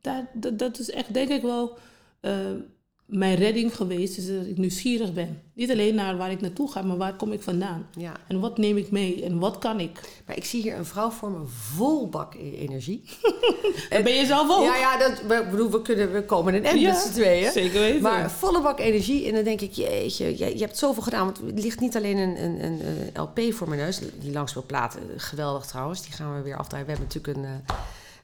dat, 0.01 0.59
dat 0.59 0.79
is 0.79 0.89
echt, 0.89 1.13
denk 1.13 1.29
ik 1.29 1.41
wel... 1.41 1.77
eh, 2.19 2.35
mijn 3.13 3.35
redding 3.35 3.75
geweest 3.75 4.17
is 4.17 4.27
dat 4.27 4.45
ik 4.45 4.57
nieuwsgierig 4.57 5.13
ben. 5.13 5.41
Niet 5.53 5.71
alleen 5.71 5.95
naar 5.95 6.17
waar 6.17 6.31
ik 6.31 6.41
naartoe 6.41 6.71
ga, 6.71 6.81
maar 6.81 6.97
waar 6.97 7.15
kom 7.15 7.31
ik 7.31 7.41
vandaan? 7.41 7.87
ja. 7.97 8.13
En 8.27 8.39
wat 8.39 8.57
neem 8.57 8.77
ik 8.77 8.91
mee? 8.91 9.23
En 9.23 9.39
wat 9.39 9.57
kan 9.57 9.79
ik? 9.79 10.21
Maar 10.25 10.37
ik 10.37 10.45
zie 10.45 10.61
hier 10.61 10.77
een 10.77 10.85
vrouw 10.85 11.09
voor 11.09 11.31
me 11.31 11.45
vol 11.45 12.09
bak 12.09 12.33
e- 12.33 12.57
energie. 12.57 13.03
En 13.89 14.03
ben 14.03 14.13
je 14.13 14.25
zelf 14.25 14.57
ook? 14.57 14.63
Ja, 14.63 14.75
ja, 14.75 14.97
dat, 14.97 15.21
we, 15.21 15.47
bedoel, 15.51 15.71
we, 15.71 15.81
kunnen, 15.81 16.11
we 16.13 16.25
komen 16.25 16.53
een 16.53 16.65
end 16.65 16.79
Ja, 16.79 16.91
met 16.91 17.01
z'n 17.01 17.11
tweeën. 17.11 17.51
Zeker 17.51 17.79
weten. 17.79 18.01
Maar 18.01 18.31
volle 18.31 18.61
bak 18.61 18.79
energie. 18.79 19.27
En 19.27 19.33
dan 19.33 19.43
denk 19.43 19.61
ik, 19.61 19.71
jeetje, 19.71 20.37
je, 20.37 20.57
je 20.57 20.63
hebt 20.63 20.77
zoveel 20.77 21.03
gedaan. 21.03 21.25
Want 21.25 21.37
er 21.37 21.61
ligt 21.61 21.79
niet 21.79 21.95
alleen 21.95 22.17
een, 22.17 22.43
een, 22.43 22.65
een, 22.65 22.81
LP 23.21 23.53
voor 23.53 23.69
mijn 23.69 23.81
neus. 23.81 23.99
Die 24.19 24.31
langspeelplaat, 24.31 24.95
eh, 24.95 25.01
geweldig 25.17 25.65
trouwens. 25.65 26.01
Die 26.01 26.11
gaan 26.11 26.35
we 26.35 26.41
weer 26.41 26.57
afdraaien. 26.57 26.85
We 26.85 26.91
hebben 26.91 27.09
natuurlijk 27.13 27.37
een, 27.37 27.45
eh, 27.45 27.75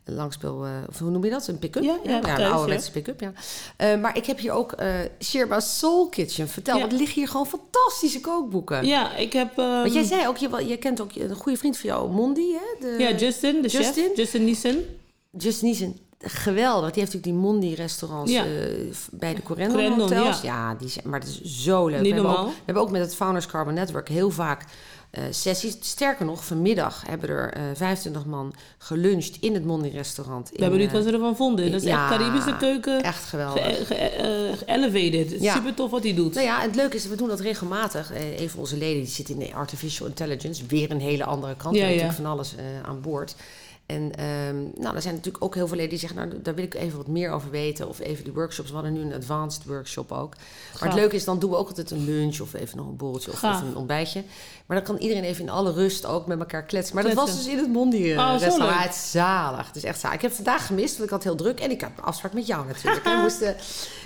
een 0.09 0.15
langspeel... 0.15 0.65
eh, 0.65 0.71
of 0.89 0.99
hoe 0.99 1.09
noem 1.09 1.23
je 1.23 1.29
dat? 1.29 1.47
Een 1.47 1.59
pick-up? 1.59 1.83
Ja, 1.83 1.97
ja, 2.03 2.15
een 2.15 2.21
thuis, 2.21 2.51
ouderwetse 2.51 2.91
pick-up, 2.91 3.19
ja. 3.19 3.31
Eh, 3.77 3.99
maar 3.99 4.17
ik 4.17 4.25
heb 4.25 4.39
hier 4.39 4.51
ook 4.51 4.71
eh 4.71 4.87
Sherba 5.19 5.59
Soul 5.59 6.09
Kitchen. 6.09 6.47
Vertel, 6.47 6.73
Ja. 6.73 6.79
want 6.79 6.91
er 6.91 6.97
liggen 6.99 7.17
hier 7.17 7.27
gewoon 7.27 7.47
fantastische 7.47 8.19
kookboeken. 8.21 8.85
Ja, 8.85 9.15
ik 9.15 9.33
heb... 9.33 9.57
ehm, 9.57 9.67
Want 9.81 9.93
jij 9.93 10.03
zei 10.03 10.27
ook, 10.27 10.37
je, 10.37 10.65
je 10.67 10.77
kent 10.77 11.01
ook 11.01 11.11
een 11.15 11.35
goede 11.35 11.57
vriend 11.57 11.77
van 11.77 11.89
jou, 11.89 12.09
Mondi, 12.11 12.53
hè? 12.53 12.87
De, 12.87 12.95
ja, 13.03 13.11
Justin, 13.15 13.61
de 13.61 13.67
Justin? 13.67 14.03
chef. 14.07 14.15
Justin 14.15 14.43
Niesen. 14.45 14.85
Justin 15.37 15.67
Niesen, 15.67 15.97
geweldig. 16.19 16.91
Die 16.91 17.01
heeft 17.03 17.13
natuurlijk 17.13 17.41
die 17.41 17.51
Mondi-restaurants 17.51 18.31
Ja. 18.31 18.45
bij 19.11 19.33
de 19.35 19.43
Corendon 19.43 19.99
Hotels. 19.99 20.41
ja. 20.41 20.69
Ja, 20.69 20.75
die 20.75 20.89
zijn, 20.89 21.09
maar 21.09 21.19
het 21.19 21.29
is 21.29 21.41
zo 21.63 21.87
leuk. 21.87 22.01
Niet 22.01 22.07
we, 22.09 22.13
hebben 22.13 22.31
ook, 22.31 22.37
normaal. 22.37 22.53
we 22.55 22.61
hebben 22.65 22.83
ook 22.83 22.91
met 22.91 23.01
het 23.01 23.15
Founders 23.15 23.45
Carbon 23.45 23.73
Network 23.73 24.07
heel 24.09 24.29
vaak 24.31 24.63
eh, 25.11 25.23
sessies. 25.29 25.77
Sterker 25.81 26.25
nog, 26.25 26.45
vanmiddag 26.45 27.03
hebben 27.07 27.29
er 27.29 27.53
eh 27.53 27.61
25 27.73 28.25
man 28.25 28.53
geluncht 28.77 29.37
in 29.39 29.53
het 29.53 29.65
Mondi-restaurant. 29.65 30.49
We 30.53 30.61
hebben 30.61 30.79
niet 30.79 30.91
wat 30.91 31.03
ze 31.03 31.11
ervan 31.11 31.35
vonden. 31.35 31.71
Dat 31.71 31.81
is 31.81 31.87
ja, 31.87 32.09
echt 32.09 32.17
Caribische 32.17 32.57
keuken. 32.57 33.03
Echt 33.03 33.23
geweldig. 33.23 33.87
ge- 33.87 33.95
eh, 33.95 34.67
Ja. 35.41 35.53
Super 35.55 35.73
tof 35.73 35.91
wat 35.91 36.03
hij 36.03 36.13
doet. 36.13 36.33
Nou 36.33 36.45
ja, 36.45 36.61
het 36.61 36.75
leuke 36.75 36.95
is, 36.95 37.07
we 37.07 37.15
doen 37.15 37.27
dat 37.27 37.39
regelmatig. 37.39 38.11
Eh, 38.13 38.39
een 38.41 38.49
van 38.49 38.59
onze 38.59 38.77
leden 38.77 39.03
die 39.03 39.11
zit 39.13 39.29
in 39.29 39.39
de 39.39 39.53
artificial 39.53 40.07
intelligence. 40.07 40.65
Weer 40.67 40.91
een 40.91 41.01
hele 41.01 41.23
andere 41.25 41.55
kant. 41.55 41.75
Ja, 41.75 41.81
natuurlijk 41.85 42.13
van 42.13 42.25
alles 42.25 42.55
eh, 42.55 42.63
aan 42.89 43.01
boord. 43.01 43.35
En 43.89 44.11
ehm, 44.15 44.55
nou, 44.81 44.95
er 44.95 45.01
zijn 45.01 45.15
natuurlijk 45.15 45.43
ook 45.43 45.55
heel 45.55 45.67
veel 45.67 45.75
leden 45.75 45.89
die 45.89 45.99
zeggen... 45.99 46.17
nou, 46.17 46.41
daar 46.41 46.55
wil 46.55 46.63
ik 46.63 46.73
even 46.73 46.97
wat 46.97 47.07
meer 47.07 47.31
over 47.31 47.49
weten. 47.51 47.87
Of 47.87 47.99
even 47.99 48.23
die 48.23 48.33
workshops. 48.33 48.69
We 48.69 48.75
hadden 48.75 48.93
nu 48.93 49.01
een 49.01 49.13
advanced 49.13 49.63
workshop 49.65 50.11
ook. 50.11 50.33
Maar 50.79 50.89
het 50.89 50.97
leuke 50.99 51.15
is, 51.15 51.23
dan 51.23 51.39
doen 51.39 51.49
we 51.49 51.55
ook 51.55 51.67
altijd 51.67 51.91
een 51.91 52.05
lunch... 52.05 52.39
of 52.39 52.53
even 52.53 52.77
nog 52.77 52.87
een 52.87 52.95
borreltje 52.95 53.31
of, 53.31 53.41
een 53.41 53.75
ontbijtje. 53.75 54.23
Maar 54.65 54.77
dan 54.77 54.85
kan 54.85 54.97
iedereen 54.97 55.23
even 55.23 55.43
in 55.43 55.49
alle 55.49 55.71
rust 55.73 56.05
ook 56.05 56.27
met 56.27 56.39
elkaar 56.39 56.63
kletsen. 56.63 56.95
Maar 56.95 57.03
dat 57.03 57.13
was 57.13 57.35
dus 57.35 57.47
in 57.47 57.57
het 57.57 57.67
Mondi 57.69 58.11
eh, 58.13 58.17
Oh, 58.19 58.35
restaurant. 58.39 58.83
Het 58.83 58.93
is 58.93 59.11
zalig. 59.11 59.67
Het 59.67 59.75
is 59.75 59.83
echt 59.83 59.99
zalig. 59.99 60.15
Ik 60.15 60.21
heb 60.21 60.31
het 60.31 60.41
vandaag 60.45 60.65
gemist, 60.65 60.91
want 60.93 61.03
ik 61.03 61.09
had 61.09 61.23
heel 61.23 61.35
druk. 61.35 61.59
En 61.59 61.71
ik 61.71 61.81
had 61.81 61.91
een 61.97 62.03
afspraak 62.03 62.33
met 62.33 62.47
jou 62.47 62.67
natuurlijk. 62.67 63.05
moesten- 63.21 63.55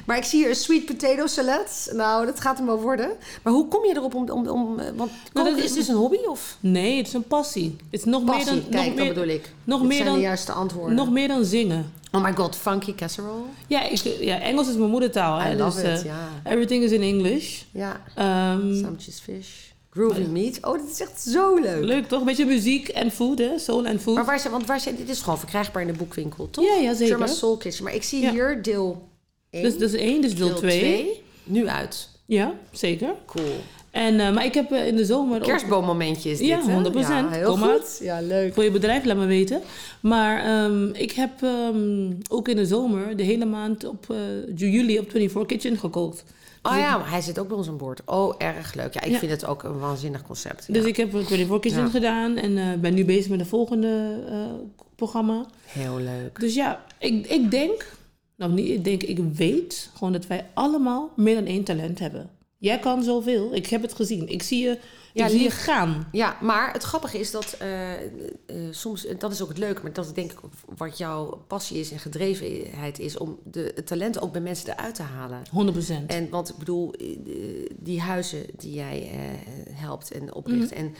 Maar 0.05 0.17
ik 0.17 0.23
zie 0.23 0.39
hier 0.39 0.49
een 0.49 0.55
sweet 0.55 0.85
potato 0.85 1.27
salad. 1.27 1.89
Nou, 1.93 2.25
dat 2.25 2.39
gaat 2.39 2.57
hem 2.57 2.65
wel 2.65 2.79
worden. 2.81 3.11
Maar 3.43 3.53
hoe 3.53 3.67
kom 3.67 3.85
je 3.85 3.95
erop 3.95 4.15
om... 4.15 4.29
om, 4.29 4.47
om 4.47 4.79
want 4.95 5.11
koken 5.33 5.63
is 5.63 5.73
dus 5.73 5.87
een 5.87 5.95
hobby 5.95 6.17
of 6.27 6.57
Nee, 6.59 6.97
het 6.97 7.07
is 7.07 7.13
een 7.13 7.27
passie. 7.27 7.75
Het 7.91 7.99
is 7.99 8.03
nog 8.05 8.23
meer 8.23 8.33
passie? 8.35 8.61
dan... 8.61 8.69
Kijk, 8.69 8.73
nog 8.73 8.85
dat 8.85 8.95
meer, 8.95 9.13
bedoel 9.13 9.29
ik. 9.33 9.51
Nog 9.79 9.79
Dit 9.79 9.87
meer 9.89 9.97
zijn 9.97 10.09
dan- 10.09 10.17
de 10.17 10.23
juiste 10.23 10.51
antwoorden. 10.51 10.95
Nog 10.95 11.09
meer 11.09 11.27
dan 11.27 11.45
zingen. 11.45 11.91
Oh 12.11 12.23
my 12.23 12.33
god, 12.33 12.55
funky 12.55 12.95
casserole. 12.95 13.41
Ja, 13.67 13.83
ik, 13.89 13.97
ja, 14.19 14.39
Engels 14.39 14.67
is 14.69 14.75
mijn 14.75 14.89
moedertaal. 14.89 15.39
Hè, 15.39 15.53
I 15.53 15.57
love 15.57 15.81
dus, 15.81 15.91
it, 15.91 15.99
eh, 15.99 16.05
ja. 16.05 16.29
Everything 16.51 16.83
is 16.83 16.91
in 16.91 17.01
English. 17.01 17.61
Ja, 17.71 18.01
sandwiches 18.81 19.19
fish. 19.19 19.47
Groovy 19.89 20.21
meat. 20.21 20.57
Oh, 20.65 20.73
dit 20.81 20.91
is 20.91 21.01
echt 21.01 21.21
zo 21.21 21.55
leuk. 21.59 21.83
leuk 21.83 22.07
toch? 22.07 22.23
Beetje 22.23 22.45
muziek 22.45 22.87
en 22.87 23.11
food, 23.11 23.37
hè? 23.37 23.57
Soul 23.59 23.85
en 23.85 23.99
food. 24.01 24.15
Maar 24.15 24.25
waar 24.25 24.39
zijn, 24.39 24.53
want 24.53 24.65
waar 24.65 24.79
zijn, 24.79 24.95
dit 24.95 25.09
is 25.09 25.21
gewoon 25.21 25.39
verkrijgbaar 25.39 25.81
in 25.81 25.87
de 25.87 25.97
boekwinkel, 25.97 26.49
toch? 26.49 26.65
Ja, 26.65 26.73
ja, 26.75 26.91
zeker. 26.93 27.07
Sherma 27.07 27.27
Soul 27.27 27.57
Kitchen. 27.57 27.83
Maar 27.83 27.93
ik 27.93 28.03
zie 28.03 28.21
Ja. 28.21 28.31
hier 28.31 28.61
deel 28.61 29.07
1, 29.49 29.63
Dus 29.63 29.73
dat 29.77 29.81
is 29.93 29.99
één, 29.99 30.21
dus 30.21 30.35
deel 30.35 30.53
twee. 30.55 30.79
twee, 30.79 31.23
nu 31.43 31.67
uit. 31.67 32.09
Ja, 32.25 32.53
zeker. 32.71 33.13
Cool. 33.25 33.55
En, 33.93 34.19
eh, 34.19 34.33
maar 34.33 34.45
ik 34.45 34.53
heb 34.53 34.71
eh, 34.71 34.87
in 34.87 34.95
de 34.95 35.05
zomer 35.05 35.37
ook... 35.37 35.43
Kerstboommomentje 35.47 36.29
is 36.29 36.37
dit, 36.37 36.47
Ja, 36.47 36.61
hè? 36.65 36.73
100%. 36.91 36.93
Ja, 36.93 37.29
heel 37.29 37.49
Kom 37.49 37.59
maar. 37.59 37.69
goed. 37.75 37.99
Ja, 38.01 38.21
leuk. 38.21 38.53
Voor 38.53 38.63
je 38.63 38.71
bedrijf, 38.71 39.05
laat 39.05 39.17
me 39.17 39.25
weten. 39.25 39.61
Maar 39.99 40.43
ehm, 40.43 40.87
ik 40.93 41.11
heb 41.11 41.31
ehm, 41.41 42.11
ook 42.29 42.47
in 42.47 42.55
de 42.55 42.65
zomer 42.65 43.17
de 43.17 43.23
hele 43.23 43.45
maand 43.45 43.85
op 43.85 44.05
eh, 44.09 44.17
juli 44.55 44.99
op 44.99 45.09
24 45.11 45.45
Kitchen 45.45 45.77
gekookt. 45.77 46.23
Oh 46.63 46.77
ja, 46.77 46.97
maar 46.97 47.09
hij 47.09 47.21
zit 47.21 47.39
ook 47.39 47.47
bij 47.47 47.57
ons 47.57 47.67
aan 47.67 47.77
boord. 47.77 48.01
Oh, 48.05 48.33
erg 48.37 48.73
leuk. 48.73 48.93
Ja, 48.93 49.01
ik 49.01 49.11
Ja. 49.11 49.17
vind 49.17 49.31
het 49.31 49.45
ook 49.45 49.63
een 49.63 49.79
waanzinnig 49.79 50.21
concept. 50.23 50.63
Ja. 50.67 50.73
Dus 50.73 50.85
ik 50.85 50.97
heb 50.97 51.09
24 51.11 51.59
Kitchen 51.59 51.83
Ja. 51.83 51.89
gedaan 51.89 52.37
en 52.37 52.57
eh, 52.57 52.73
ben 52.79 52.93
nu 52.93 53.05
bezig 53.05 53.29
met 53.29 53.39
de 53.39 53.45
volgende 53.45 54.19
eh, 54.29 54.35
programma. 54.95 55.45
Heel 55.65 55.97
leuk. 55.99 56.39
Dus 56.39 56.53
ja, 56.55 56.83
ik, 56.99 57.27
ik 57.27 57.51
denk, 57.51 57.85
nou 58.35 58.51
niet, 58.51 58.69
ik 58.69 58.83
denk, 58.83 59.03
ik 59.03 59.19
weet 59.35 59.89
gewoon 59.97 60.13
dat 60.13 60.27
wij 60.27 60.45
allemaal 60.53 61.09
meer 61.15 61.35
dan 61.35 61.45
één 61.45 61.63
talent 61.63 61.99
hebben. 61.99 62.29
Jij 62.63 62.79
kan 62.79 63.03
zoveel, 63.03 63.53
ik 63.55 63.67
heb 63.67 63.81
het 63.81 63.93
gezien. 63.93 64.27
Ik 64.27 64.43
zie 64.43 64.63
je, 64.63 64.79
Ja, 65.13 65.25
ik 65.25 65.31
zie 65.31 65.41
je 65.41 65.49
gaan. 65.49 66.07
Ja, 66.11 66.37
maar 66.41 66.73
het 66.73 66.83
grappige 66.83 67.19
is 67.19 67.31
dat 67.31 67.55
eh, 67.59 67.93
eh, 67.93 67.99
soms, 68.71 69.05
dat 69.19 69.31
is 69.31 69.41
ook 69.41 69.47
het 69.49 69.57
leuke, 69.57 69.81
maar 69.81 69.93
dat 69.93 70.05
is 70.05 70.11
denk 70.13 70.31
ik 70.31 70.39
wat 70.77 70.97
jouw 70.97 71.43
passie 71.47 71.79
is 71.79 71.91
en 71.91 71.99
gedrevenheid 71.99 72.99
is 72.99 73.17
om 73.17 73.39
de, 73.43 73.71
het 73.75 73.87
talent 73.87 74.21
ook 74.21 74.31
bij 74.31 74.41
mensen 74.41 74.69
eruit 74.69 74.95
te 74.95 75.01
halen. 75.03 75.41
100%. 75.49 76.05
En 76.07 76.29
want 76.29 76.49
ik 76.49 76.55
bedoel, 76.57 76.93
eh, 76.93 77.05
die 77.79 78.01
huizen 78.01 78.45
die 78.57 78.73
jij 78.73 79.09
helpt 79.71 80.11
en 80.11 80.33
opricht 80.33 80.69
Mhm. 80.71 80.79
en 80.79 80.95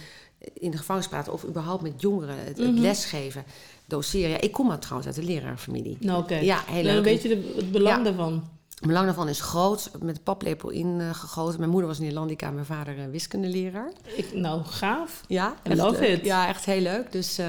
in 0.53 0.71
de 0.71 0.77
gevangenis 0.77 1.09
praten 1.09 1.33
of 1.33 1.45
überhaupt 1.45 1.81
met 1.83 2.01
jongeren 2.01 2.37
het, 2.37 2.57
het 2.57 2.71
Mhm. 2.71 2.81
lesgeven, 2.81 3.43
doseren. 3.87 4.29
Ja, 4.29 4.41
ik 4.41 4.51
kom 4.51 4.67
maar 4.67 4.79
trouwens 4.79 5.07
uit 5.07 5.15
de 5.27 5.33
leraarfamilie. 5.33 5.97
nou 5.99 6.23
oké, 6.23 6.35
Ja, 6.35 6.63
heel 6.67 6.83
Dan 6.83 6.93
leuk. 6.93 7.03
weet 7.03 7.21
je 7.21 7.27
de, 7.29 7.53
het 7.55 7.71
belang 7.71 7.97
Ja. 7.97 8.03
daarvan. 8.03 8.43
Het 8.83 8.91
belang 8.91 9.11
daarvan 9.11 9.29
is 9.29 9.41
groot, 9.41 9.91
met 10.01 10.15
de 10.15 10.21
paplepel 10.21 10.69
ingegoten. 10.69 11.59
Mijn 11.59 11.71
moeder 11.71 11.89
was 11.89 11.99
Nederlandica, 11.99 12.51
mijn 12.51 12.65
vader 12.65 12.97
uh, 12.97 13.03
wiskundeleraar. 13.11 13.91
Ik, 14.15 14.33
nou, 14.33 14.63
gaaf. 14.63 15.21
Ja, 15.27 15.55
I 15.71 15.75
love 15.75 15.99
leuk. 15.99 16.17
it. 16.17 16.25
Ja, 16.25 16.47
echt 16.47 16.65
heel 16.65 16.81
leuk. 16.81 17.11
Dus, 17.11 17.39
uh, 17.39 17.45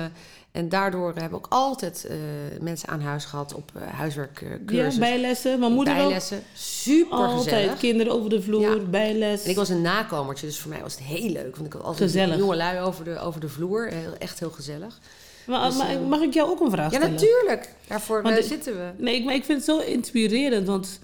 en 0.53 0.69
daardoor 0.69 1.07
hebben 1.07 1.31
we 1.31 1.37
ook 1.37 1.47
altijd 1.49 2.07
uh, 2.11 2.17
mensen 2.61 2.89
aan 2.89 3.01
huis 3.01 3.25
gehad 3.25 3.55
op 3.55 3.73
huiswerkcursussen. 3.91 5.03
Ja, 5.03 5.11
bijlessen. 5.11 5.59
Mijn 5.59 5.73
moeder 5.73 5.95
bijlessen. 5.95 6.43
Super 6.53 7.19
Altijd 7.19 7.77
kinderen 7.79 8.13
over 8.13 8.31
de 8.31 8.43
vloer, 8.43 8.81
ja. 8.81 8.85
bijles. 8.85 9.45
En 9.45 9.51
ik 9.51 9.57
was 9.57 9.69
een 9.69 9.83
nakomertje, 9.83 10.47
dus 10.47 10.59
voor 10.59 10.71
mij 10.71 10.81
was 10.81 10.95
het 10.95 11.03
heel 11.03 11.31
leuk. 11.31 11.57
Want 11.57 11.67
ik 11.67 11.73
had 11.73 11.83
altijd 11.83 12.11
gezellig. 12.11 12.37
jonge 12.37 12.57
lui 12.57 12.81
over 12.81 13.05
de, 13.05 13.19
over 13.19 13.41
de 13.41 13.49
vloer. 13.49 13.93
Echt 14.19 14.41
heel 14.41 14.51
gezellig. 14.51 14.99
Maar, 15.47 15.69
dus, 15.69 15.77
maar, 15.77 16.01
mag 16.01 16.21
ik 16.21 16.35
jou 16.35 16.51
ook 16.51 16.61
een 16.61 16.71
vraag 16.71 16.91
stellen? 16.93 17.07
Ja, 17.07 17.13
natuurlijk. 17.13 17.75
Daarvoor 17.89 18.23
zitten 18.41 18.75
we. 18.75 19.03
Nee, 19.03 19.25
maar 19.25 19.35
ik 19.35 19.45
vind 19.45 19.67
het 19.67 19.67
zo 19.67 19.79
inspirerend. 19.79 20.67
Want 20.67 20.99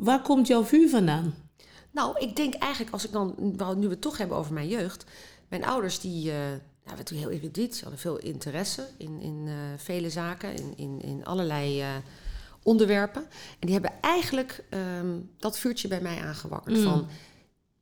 waar 0.00 0.22
komt 0.22 0.46
jouw 0.46 0.64
vuur 0.64 0.88
vandaan? 0.88 1.34
Nou, 1.90 2.18
ik 2.18 2.36
denk 2.36 2.54
eigenlijk, 2.54 2.92
als 2.92 3.04
ik 3.04 3.12
dan, 3.12 3.34
nu 3.76 3.84
we 3.86 3.92
het 3.92 4.00
toch 4.00 4.18
hebben 4.18 4.36
over 4.36 4.52
mijn 4.52 4.68
jeugd. 4.68 5.04
Mijn 5.48 5.64
ouders, 5.64 6.00
die 6.00 6.30
uh, 6.30 6.34
nou, 6.84 6.98
heel 7.14 7.30
erudiet. 7.30 7.76
Ze 7.76 7.82
hadden 7.82 8.00
veel 8.00 8.18
interesse 8.18 8.88
in, 8.96 9.20
in 9.20 9.46
uh, 9.46 9.54
vele 9.76 10.10
zaken, 10.10 10.56
in, 10.56 10.76
in, 10.76 11.00
in 11.02 11.24
allerlei 11.24 11.80
uh, 11.80 11.88
onderwerpen. 12.62 13.22
En 13.58 13.66
die 13.66 13.72
hebben 13.72 13.92
eigenlijk 14.00 14.64
um, 15.00 15.30
dat 15.38 15.58
vuurtje 15.58 15.88
bij 15.88 16.00
mij 16.00 16.20
aangewakkerd. 16.20 16.76
Mm. 16.76 16.82
Van 16.82 17.06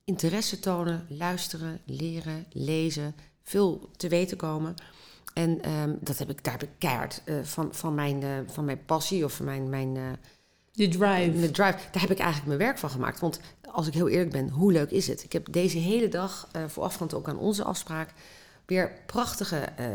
interesse 0.05 0.61
tonen, 0.61 1.07
luisteren, 1.09 1.81
leren, 1.85 2.47
lezen, 2.53 3.15
veel 3.43 3.91
te 3.97 4.09
weten 4.09 4.37
komen. 4.37 4.75
En 5.35 5.71
um, 5.71 5.99
dat 6.01 6.19
heb 6.19 6.31
ik, 6.31 6.45
daar 6.45 6.59
uh, 7.25 7.43
van, 7.43 7.75
van, 7.75 7.95
mijn, 7.95 8.23
uh, 8.23 8.39
van 8.47 8.65
mijn 8.65 8.85
passie 8.85 9.25
of 9.25 9.33
van 9.33 9.45
mijn... 9.45 9.69
mijn 9.69 9.95
uh, 9.95 10.03
de 10.79 10.89
drive. 10.89 11.41
De 11.41 11.51
drive, 11.51 11.79
daar 11.93 12.03
heb 12.03 12.11
ik 12.11 12.19
eigenlijk 12.19 12.47
mijn 12.47 12.59
werk 12.59 12.79
van 12.79 12.91
gemaakt. 12.91 13.21
Want 13.21 13.41
als 13.71 13.87
ik 13.87 13.95
heel 13.95 14.09
eerlijk 14.09 14.31
ben, 14.31 14.49
hoe 14.49 14.73
leuk 14.73 14.91
is 14.91 15.07
het? 15.07 15.25
Ik 15.25 15.33
heb 15.33 15.53
deze 15.53 15.79
hele 15.79 16.09
dag, 16.09 16.49
uh, 16.57 16.63
voorafgaand 16.67 17.15
ook 17.15 17.29
aan 17.29 17.39
onze 17.39 17.65
afspraak... 17.65 18.13
weer 18.67 18.93
prachtige 19.07 19.69
uh, 19.81 19.87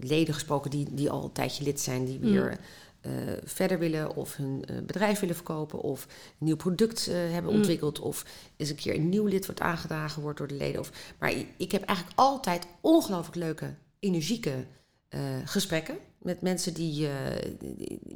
leden 0.00 0.34
gesproken 0.34 0.70
die, 0.70 0.94
die 0.94 1.10
al 1.10 1.24
een 1.24 1.32
tijdje 1.32 1.64
lid 1.64 1.80
zijn... 1.80 2.04
die 2.04 2.18
weer 2.18 2.58
mm. 3.02 3.10
verder 3.44 3.78
willen 3.78 4.16
of 4.16 4.36
hun 4.36 4.64
bedrijf 4.86 5.20
willen 5.20 5.34
verkopen... 5.34 5.80
of 5.80 6.04
een 6.04 6.46
nieuw 6.46 6.56
product 6.56 7.06
hebben 7.06 7.52
Mm. 7.52 7.56
ontwikkeld... 7.56 7.98
of 7.98 8.24
eens 8.56 8.70
een 8.70 8.76
keer 8.76 8.94
een 8.94 9.08
nieuw 9.08 9.26
lid 9.26 9.46
wordt 9.46 9.60
aangedragen 9.60 10.22
wordt 10.22 10.38
door 10.38 10.48
de 10.48 10.54
leden. 10.54 10.80
Of, 10.80 10.90
maar 11.18 11.32
ik 11.56 11.72
heb 11.72 11.82
eigenlijk 11.82 12.18
altijd 12.18 12.66
ongelooflijk 12.80 13.36
leuke, 13.36 13.74
energieke... 13.98 14.64
Gesprekken 15.44 15.96
met 16.26 16.40
mensen 16.40 16.74
die 16.74 17.02
uh, 17.02 17.10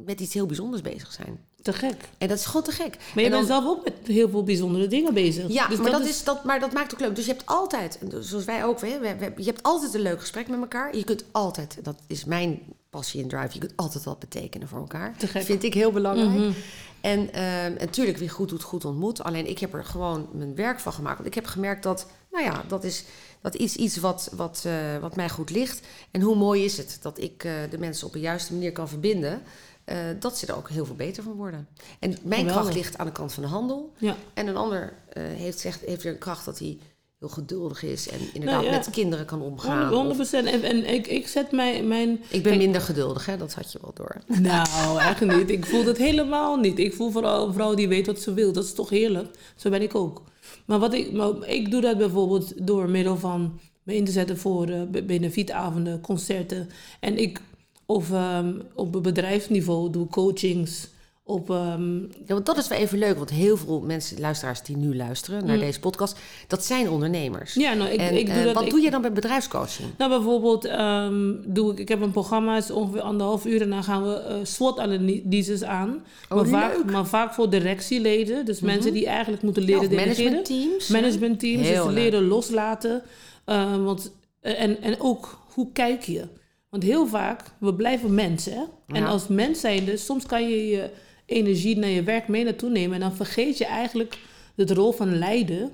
met 0.04 0.20
iets 0.20 0.34
heel 0.34 0.46
bijzonders 0.46 0.82
bezig 0.82 1.12
zijn. 1.12 1.40
Te 1.62 1.72
gek. 1.72 1.94
En 2.18 2.28
dat 2.28 2.38
is 2.38 2.44
gewoon 2.44 2.62
te 2.62 2.72
gek. 2.72 2.96
Maar 2.96 3.24
je 3.24 3.24
en 3.24 3.30
bent 3.30 3.46
zelf 3.46 3.66
ook 3.66 3.84
met 3.84 3.94
heel 4.04 4.28
veel 4.28 4.42
bijzondere 4.42 4.86
dingen 4.86 5.14
bezig. 5.14 5.48
Ja, 5.48 5.68
dus 5.68 5.78
maar, 5.78 5.90
dat 5.90 6.06
is... 6.06 6.24
dat, 6.24 6.44
maar 6.44 6.60
dat 6.60 6.72
maakt 6.72 6.94
ook 6.94 7.00
leuk. 7.00 7.16
Dus 7.16 7.24
je 7.24 7.32
hebt 7.32 7.46
altijd, 7.46 7.98
zoals 8.20 8.44
wij 8.44 8.64
ook, 8.64 8.78
we, 8.78 8.98
we, 9.18 9.32
je 9.36 9.44
hebt 9.44 9.62
altijd 9.62 9.94
een 9.94 10.00
leuk 10.00 10.20
gesprek 10.20 10.48
met 10.48 10.60
elkaar. 10.60 10.96
Je 10.96 11.04
kunt 11.04 11.24
altijd, 11.30 11.78
dat 11.82 11.96
is 12.06 12.24
mijn 12.24 12.60
passie 12.90 13.22
en 13.22 13.28
drive, 13.28 13.52
je 13.52 13.58
kunt 13.58 13.76
altijd 13.76 14.04
wat 14.04 14.18
betekenen 14.18 14.68
voor 14.68 14.78
elkaar. 14.78 15.14
Te 15.16 15.26
gek. 15.26 15.34
Dat 15.34 15.44
vind 15.44 15.62
ik 15.62 15.74
heel 15.74 15.92
belangrijk. 15.92 16.30
Mm 16.30 16.36
-hmm. 16.36 16.54
En 17.00 17.20
uh, 17.20 17.78
natuurlijk, 17.78 18.18
wie 18.18 18.28
goed 18.28 18.48
doet, 18.48 18.62
goed 18.62 18.84
ontmoet. 18.84 19.22
Alleen 19.22 19.48
ik 19.48 19.58
heb 19.58 19.74
er 19.74 19.84
gewoon 19.84 20.28
mijn 20.32 20.54
werk 20.54 20.80
van 20.80 20.92
gemaakt. 20.92 21.16
Want 21.16 21.28
ik 21.28 21.34
heb 21.34 21.46
gemerkt 21.46 21.82
dat, 21.82 22.06
nou 22.30 22.44
ja, 22.44 22.64
dat 22.68 22.84
is, 22.84 23.04
dat 23.40 23.56
is 23.56 23.76
iets 23.76 23.96
wat, 23.96 24.30
wat, 24.36 24.64
uh, 24.66 24.98
wat 25.00 25.16
mij 25.16 25.28
goed 25.28 25.50
ligt. 25.50 25.86
En 26.10 26.20
hoe 26.20 26.36
mooi 26.36 26.64
is 26.64 26.76
het 26.76 26.98
dat 27.02 27.18
ik 27.18 27.44
uh, 27.44 27.52
de 27.70 27.78
mensen 27.78 28.06
op 28.06 28.12
de 28.12 28.20
juiste 28.20 28.52
manier 28.52 28.72
kan 28.72 28.88
verbinden. 28.88 29.42
Uh, 29.86 29.96
dat 30.20 30.38
ze 30.38 30.46
er 30.46 30.56
ook 30.56 30.68
heel 30.68 30.86
veel 30.86 30.94
beter 30.94 31.22
van 31.22 31.32
worden. 31.32 31.68
En 31.98 32.16
mijn 32.22 32.40
Geweldig. 32.40 32.52
kracht 32.52 32.74
ligt 32.74 32.98
aan 32.98 33.06
de 33.06 33.12
kant 33.12 33.32
van 33.32 33.42
de 33.42 33.48
handel. 33.48 33.92
Ja. 33.98 34.16
En 34.34 34.46
een 34.46 34.56
ander 34.56 34.92
heeft, 35.14 35.58
zegt, 35.58 35.80
heeft 35.80 36.02
weer 36.02 36.12
een 36.12 36.18
kracht 36.18 36.44
dat 36.44 36.58
hij 36.58 36.78
heel 37.20 37.28
geduldig 37.28 37.82
is. 37.82 38.08
En 38.08 38.18
inderdaad 38.32 38.60
Nou 38.60 38.64
ja. 38.64 38.78
met 38.78 38.90
kinderen 38.90 39.26
kan 39.26 39.42
omgaan. 39.42 40.16
100%. 40.16 40.30
En, 40.30 40.62
en 40.62 40.92
ik, 40.94 41.06
ik 41.06 41.28
zet 41.28 41.52
mijn... 41.52 41.88
mijn 41.88 42.20
ik 42.28 42.42
ben 42.42 42.58
minder 42.58 42.80
geduldig, 42.80 43.26
hè? 43.26 43.36
dat 43.36 43.54
had 43.54 43.72
je 43.72 43.78
wel 43.82 43.92
door. 43.94 44.16
Nou, 44.40 45.00
echt 45.00 45.20
niet. 45.20 45.50
Ik 45.50 45.66
voel 45.66 45.84
het 45.84 45.96
helemaal 45.96 46.56
niet. 46.56 46.78
Ik 46.78 46.94
voel 46.94 47.10
vooral 47.10 47.46
een 47.46 47.52
vrouw 47.52 47.74
die 47.74 47.88
weet 47.88 48.06
wat 48.06 48.20
ze 48.20 48.34
wil. 48.34 48.52
Dat 48.52 48.64
is 48.64 48.72
toch 48.72 48.88
heerlijk? 48.88 49.36
Zo 49.56 49.70
ben 49.70 49.82
ik 49.82 49.94
ook. 49.94 50.22
Maar, 50.64 50.78
wat 50.78 50.94
ik, 50.94 51.12
maar 51.12 51.48
ik 51.48 51.70
doe 51.70 51.80
dat 51.80 51.98
bijvoorbeeld 51.98 52.66
door 52.66 52.90
middel 52.90 53.16
van 53.16 53.58
me 53.82 53.96
in 53.96 54.04
te 54.04 54.12
zetten 54.12 54.38
voor 54.38 54.68
uh, 54.68 54.82
benefietavonden, 55.06 56.00
concerten. 56.00 56.68
En 57.00 57.18
ik, 57.18 57.40
of 57.86 58.10
um, 58.10 58.62
op 58.74 59.02
bedrijfsniveau 59.02 59.90
doe 59.90 60.06
coachings. 60.06 60.88
Op, 61.30 61.50
um, 61.50 62.08
ja, 62.26 62.34
want 62.34 62.46
dat 62.46 62.56
is 62.56 62.68
wel 62.68 62.78
even 62.78 62.98
leuk, 62.98 63.16
want 63.16 63.30
heel 63.30 63.56
veel 63.56 63.80
mensen, 63.80 64.20
luisteraars 64.20 64.62
die 64.62 64.76
nu 64.76 64.96
luisteren 64.96 65.46
naar 65.46 65.56
Mm. 65.56 65.60
deze 65.60 65.80
podcast, 65.80 66.18
dat 66.46 66.64
zijn 66.64 66.90
ondernemers. 66.90 67.54
Ja, 67.54 67.74
nou, 67.74 67.90
ik, 67.90 68.00
en, 68.00 68.18
ik 68.18 68.26
doe 68.26 68.36
uh, 68.36 68.44
dat. 68.44 68.54
Wat 68.54 68.64
ik, 68.64 68.70
doe 68.70 68.80
je 68.80 68.90
dan 68.90 69.00
bij 69.00 69.12
bedrijfscoaching? 69.12 69.88
Nou, 69.98 70.10
bijvoorbeeld 70.10 70.64
um, 70.64 71.42
doe 71.46 71.72
ik, 71.72 71.78
ik 71.78 71.88
heb 71.88 72.00
een 72.00 72.10
programma, 72.10 72.56
is 72.56 72.70
ongeveer 72.70 73.00
anderhalf 73.00 73.46
uur 73.46 73.62
en 73.62 73.70
dan 73.70 73.84
gaan 73.84 74.02
we 74.02 74.24
uh, 74.28 74.34
SWOT-analyses 74.42 75.62
aan. 75.62 76.04
Oh, 76.28 76.36
maar, 76.36 76.46
vaak, 76.46 76.90
maar 76.90 77.06
vaak 77.06 77.34
voor 77.34 77.50
directieleden, 77.50 78.44
dus 78.44 78.60
mm 78.60 78.66
-hmm. 78.66 78.74
mensen 78.74 78.92
die 78.92 79.06
eigenlijk 79.06 79.42
moeten 79.42 79.62
leren 79.62 79.82
ja, 79.82 79.88
delegeren. 79.88 80.32
Managementteams. 80.32 80.88
Managementteams, 80.88 81.68
dus 81.68 81.84
leren 81.86 82.26
loslaten. 82.26 83.02
Uh, 83.46 83.84
want, 83.84 84.12
en, 84.40 84.82
en 84.82 85.00
ook, 85.00 85.38
hoe 85.54 85.72
kijk 85.72 86.02
je? 86.02 86.24
Want 86.70 86.82
heel 86.82 87.06
vaak, 87.06 87.42
we 87.58 87.74
blijven 87.74 88.14
mensen. 88.14 88.52
Hè? 88.52 88.64
En 88.96 89.04
als 89.04 89.28
mens 89.28 89.60
zijnde, 89.60 89.96
soms 89.96 90.26
kan 90.26 90.48
je 90.48 90.66
je 90.66 90.90
energie 91.30 91.76
naar 91.78 91.88
je 91.90 92.02
werk 92.02 92.28
mee 92.28 92.44
naartoe 92.44 92.70
nemen. 92.70 92.94
En 92.94 93.00
dan 93.00 93.14
vergeet 93.16 93.58
je 93.58 93.64
eigenlijk 93.66 94.18
de 94.54 94.74
rol 94.74 94.92
van 94.92 95.18
leiden. 95.18 95.72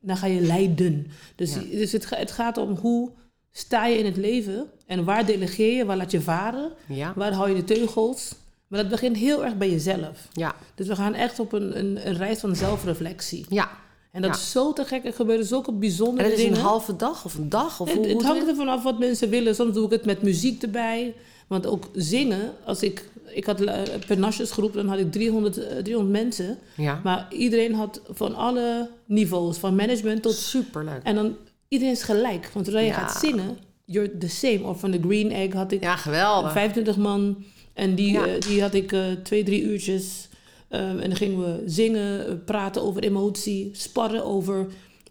Dan 0.00 0.16
ga 0.16 0.26
je 0.26 0.40
leiden. 0.40 1.06
Dus, 1.34 1.54
Ja. 1.54 1.60
dus 1.70 1.92
het, 1.92 2.10
het 2.16 2.30
gaat 2.30 2.56
om 2.56 2.74
hoe 2.76 3.10
sta 3.52 3.86
je 3.86 3.98
in 3.98 4.04
het 4.04 4.16
leven. 4.16 4.66
En 4.86 5.04
waar 5.04 5.26
delegeer 5.26 5.76
je, 5.76 5.84
waar 5.84 5.96
laat 5.96 6.10
je 6.10 6.20
varen. 6.20 6.72
Ja. 6.88 7.12
Waar 7.16 7.32
hou 7.32 7.48
je 7.48 7.54
de 7.54 7.64
teugels. 7.64 8.34
Maar 8.68 8.80
dat 8.80 8.88
begint 8.90 9.16
heel 9.16 9.44
erg 9.44 9.56
bij 9.56 9.70
jezelf. 9.70 10.28
Ja. 10.32 10.54
Dus 10.74 10.86
we 10.86 10.96
gaan 10.96 11.14
echt 11.14 11.38
op 11.40 11.52
een, 11.52 11.78
een, 11.78 12.06
een 12.08 12.16
reis 12.16 12.38
van 12.38 12.56
zelfreflectie. 12.56 13.46
ja. 13.48 13.70
En 14.12 14.22
dat 14.22 14.30
Ja. 14.34 14.36
is 14.36 14.50
zo 14.50 14.72
te 14.72 14.84
gek. 14.84 15.04
Er 15.04 15.12
gebeuren 15.12 15.46
zulke 15.46 15.70
En 15.70 15.78
bijzondere 15.78 16.28
dat 16.28 16.38
is 16.38 16.44
dingen. 16.44 16.58
een 16.58 16.64
halve 16.64 16.96
dag 16.96 17.24
of 17.24 17.34
een 17.34 17.48
dag? 17.48 17.80
Of 17.80 17.88
Het, 17.88 17.96
hoe, 17.96 18.06
het 18.06 18.22
hangt 18.22 18.38
doe 18.38 18.44
je 18.44 18.50
ervan 18.50 18.68
af 18.68 18.82
wat 18.82 18.98
mensen 18.98 19.28
willen. 19.28 19.54
Soms 19.54 19.74
doe 19.74 19.84
ik 19.84 19.90
het 19.90 20.04
met 20.04 20.22
muziek 20.22 20.62
erbij. 20.62 21.14
Want 21.46 21.66
ook 21.66 21.88
zingen, 21.94 22.52
als 22.64 22.82
ik... 22.82 23.08
Ik 23.34 23.44
had 23.44 23.60
eh, 23.60 23.74
een 23.92 24.02
pernasjesgroep, 24.06 24.72
dan 24.72 24.88
had 24.88 24.98
ik 24.98 25.12
300, 25.12 25.58
eh, 25.58 25.76
300 25.76 26.22
mensen. 26.22 26.46
dat? 26.46 26.56
Ja. 26.84 27.00
Maar 27.04 27.26
iedereen 27.30 27.74
had 27.74 28.00
van 28.10 28.34
alle 28.34 28.88
niveaus, 29.06 29.58
van 29.58 29.74
management 29.74 30.22
tot... 30.22 30.34
Superleuk. 30.34 31.00
En 31.02 31.14
dan, 31.14 31.36
iedereen 31.68 31.92
is 31.94 32.02
gelijk. 32.02 32.50
Want 32.52 32.66
zodra 32.66 32.80
je 32.80 32.86
Ja. 32.86 32.92
gaat 32.92 33.16
zingen, 33.20 33.58
you're 33.84 34.18
the 34.18 34.28
same. 34.28 34.62
Of 34.62 34.80
van 34.80 34.90
de 34.90 35.00
Green 35.02 35.32
Egg 35.32 35.52
had 35.52 35.72
ik 35.72 35.82
Ja, 35.82 35.96
geweldig. 35.96 36.52
25 36.52 36.96
man. 36.96 37.44
En 37.74 37.94
die, 37.94 38.12
Ja. 38.12 38.26
eh, 38.26 38.40
die 38.40 38.60
had 38.62 38.74
ik 38.74 38.92
eh, 38.92 39.00
twee, 39.22 39.42
drie 39.44 39.62
uurtjes. 39.62 40.28
En 40.68 40.98
dan 41.00 41.16
gingen 41.16 41.38
we 41.38 41.62
zingen, 41.66 42.26
eh, 42.26 42.32
praten 42.44 42.82
over 42.82 43.02
emotie, 43.02 43.70
sparren 43.72 44.24
over 44.24 44.66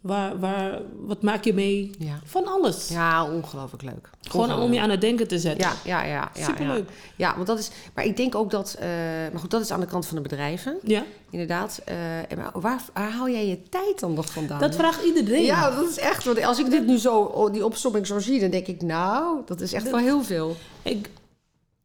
waar, 0.07 0.39
waar, 0.39 0.81
wat 0.99 1.21
maak 1.21 1.43
je 1.43 1.53
mee. 1.53 1.91
Ja. 1.99 2.19
Van 2.23 2.45
alles. 2.47 2.87
Ja, 2.87 3.31
ongelooflijk 3.31 3.83
leuk. 3.83 4.09
Gewoon 4.21 4.59
om 4.59 4.73
je 4.73 4.79
aan 4.81 4.89
het 4.89 5.01
denken 5.01 5.27
te 5.27 5.39
zetten. 5.39 5.67
Ja, 5.67 5.73
ja, 5.83 6.03
ja. 6.03 6.31
ja 6.33 6.45
Superleuk. 6.45 6.89
Ja. 6.89 7.27
ja, 7.27 7.35
want 7.35 7.47
dat 7.47 7.59
is... 7.59 7.69
Maar 7.93 8.05
ik 8.05 8.17
denk 8.17 8.35
ook 8.35 8.51
dat... 8.51 8.75
eh, 8.79 8.87
maar 9.31 9.39
goed, 9.39 9.51
dat 9.51 9.61
is 9.61 9.71
aan 9.71 9.79
de 9.79 9.85
kant 9.85 10.05
van 10.05 10.15
de 10.15 10.21
bedrijven. 10.21 10.77
Ja, 10.83 11.03
Inderdaad. 11.29 11.81
Eh, 11.85 12.31
en 12.31 12.37
maar 12.37 12.51
waar, 12.53 12.81
waar 12.93 13.11
haal 13.11 13.29
jij 13.29 13.47
je 13.47 13.63
tijd 13.69 13.99
dan 13.99 14.13
nog 14.13 14.31
vandaan? 14.31 14.59
dat 14.59 14.75
vraagt 14.75 15.03
iedereen. 15.03 15.43
Ja, 15.43 15.69
dat 15.75 15.89
is 15.89 15.97
echt... 15.97 16.23
Want 16.23 16.43
als 16.43 16.59
ik 16.59 16.69
dit 16.69 16.85
nu 16.87 16.97
zo, 16.97 17.19
oh, 17.21 17.53
die 17.53 17.65
opsomming 17.65 18.07
zo 18.07 18.19
zie, 18.19 18.39
dan 18.39 18.49
denk 18.49 18.67
ik... 18.67 18.81
Nou, 18.81 19.41
dat 19.45 19.61
is 19.61 19.73
echt 19.73 19.89
wel 19.89 19.99
heel 19.99 20.23
veel. 20.23 20.55
Ik, 20.81 21.09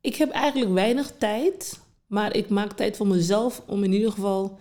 ik 0.01 0.17
heb 0.17 0.31
eigenlijk 0.31 0.73
weinig 0.73 1.13
tijd, 1.19 1.79
maar 2.07 2.37
ik 2.37 2.49
maak 2.49 2.73
tijd 2.73 2.97
voor 2.97 3.07
mezelf 3.07 3.63
om 3.67 3.85
in 3.85 3.93
ieder 3.93 4.13
geval 4.13 4.59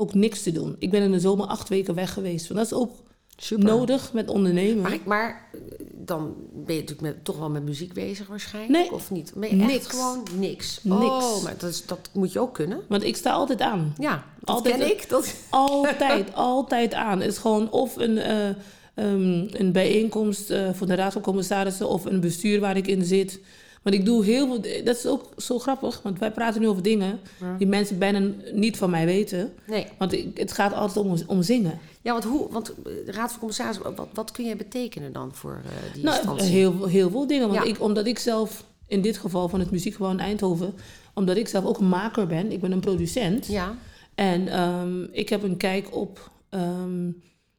ook 0.00 0.14
niks 0.14 0.42
te 0.42 0.52
doen. 0.52 0.76
Ik 0.78 0.90
ben 0.90 1.02
in 1.02 1.12
de 1.12 1.20
zomer 1.20 1.46
acht 1.46 1.68
weken 1.68 1.94
weg 1.94 2.12
geweest. 2.12 2.48
Want 2.48 2.60
dat 2.60 2.66
is 2.78 2.84
ook 2.86 2.92
Super. 3.36 3.64
nodig 3.64 4.12
met 4.12 4.28
ondernemen. 4.30 4.82
Maar, 4.82 4.98
maar 5.04 5.48
eh, 5.52 5.60
dan 5.92 6.34
ben 6.52 6.74
je 6.74 6.80
natuurlijk 6.80 7.14
met, 7.14 7.24
toch 7.24 7.38
wel 7.38 7.50
met 7.50 7.62
muziek 7.64 7.92
bezig 7.92 8.26
waarschijnlijk, 8.26 8.72
Nee. 8.72 8.92
of 8.92 9.10
niet? 9.10 9.32
Ben 9.36 9.56
je 9.56 9.62
echt 9.62 9.72
Niks. 9.72 9.86
gewoon 9.86 10.22
niks? 10.38 10.80
Niks. 10.82 11.02
Oh, 11.02 11.42
maar 11.42 11.54
dat, 11.58 11.70
is, 11.70 11.86
dat 11.86 12.10
moet 12.12 12.32
je 12.32 12.40
ook 12.40 12.54
kunnen. 12.54 12.80
Want 12.88 13.04
ik 13.04 13.16
sta 13.16 13.32
altijd 13.32 13.60
aan. 13.60 13.94
Ja, 13.98 14.24
dat 14.40 14.54
Altijd 14.54 14.76
ken 14.76 14.90
ik. 14.90 15.08
Dat, 15.08 15.34
Altijd, 15.50 16.34
altijd 16.54 16.94
aan. 16.94 17.20
Het 17.20 17.30
is 17.30 17.38
gewoon 17.38 17.70
of 17.70 17.96
een, 17.96 18.18
eh, 18.18 18.48
ehm, 18.94 19.46
een 19.50 19.72
bijeenkomst 19.72 20.50
eh, 20.50 20.68
van 20.72 20.86
de 20.86 20.94
Raad 20.94 21.12
van 21.12 21.22
Commissarissen 21.22 21.88
of 21.88 22.04
een 22.04 22.20
bestuur 22.20 22.60
waar 22.60 22.76
ik 22.76 22.86
in 22.86 23.04
zit. 23.04 23.40
Want 23.82 23.94
ik 23.94 24.04
doe 24.04 24.24
heel 24.24 24.46
veel. 24.46 24.84
Dat 24.84 24.96
is 24.96 25.06
ook 25.06 25.32
zo 25.36 25.58
grappig, 25.58 26.02
want 26.02 26.18
wij 26.18 26.30
praten 26.30 26.60
nu 26.60 26.68
over 26.68 26.82
dingen 26.82 27.20
Ja. 27.40 27.56
die 27.58 27.66
mensen 27.66 27.98
bijna 27.98 28.30
niet 28.52 28.76
van 28.76 28.90
mij 28.90 29.06
weten. 29.06 29.52
nee. 29.66 29.86
Want 29.98 30.12
ik, 30.12 30.38
het 30.38 30.52
gaat 30.52 30.72
altijd 30.72 31.06
om, 31.06 31.16
om 31.26 31.42
zingen. 31.42 31.78
Ja, 32.02 32.12
want, 32.12 32.24
hoe, 32.24 32.48
want 32.50 32.68
eh, 32.70 32.84
de 32.84 33.12
Raad 33.12 33.30
van 33.30 33.38
Commissarissen, 33.38 33.94
wat, 33.96 34.08
wat 34.12 34.30
kun 34.30 34.44
jij 34.44 34.56
betekenen 34.56 35.12
dan 35.12 35.34
voor 35.34 35.60
eh, 35.64 35.94
die 35.94 36.04
Nou, 36.04 36.16
instantie? 36.16 36.46
heel, 36.48 36.86
heel 36.86 37.10
veel 37.10 37.26
dingen. 37.26 37.48
Want 37.48 37.64
Ja. 37.64 37.68
ik, 37.70 37.80
omdat 37.80 38.06
ik 38.06 38.18
zelf, 38.18 38.64
in 38.86 39.00
dit 39.02 39.16
geval 39.18 39.48
van 39.48 39.60
het 39.60 39.70
muziekgebouw 39.70 40.10
in 40.10 40.20
Eindhoven, 40.20 40.74
omdat 41.14 41.36
ik 41.36 41.48
zelf 41.48 41.64
ook 41.64 41.78
een 41.78 41.88
maker 41.88 42.26
ben, 42.26 42.52
ik 42.52 42.60
ben 42.60 42.72
een 42.72 42.80
producent. 42.80 43.46
Ja, 43.46 43.74
En 44.14 44.48
ehm, 44.48 45.02
ik 45.12 45.28
heb 45.28 45.42
een 45.42 45.56
kijk 45.56 45.94
op 45.96 46.30
ehm, 46.48 47.10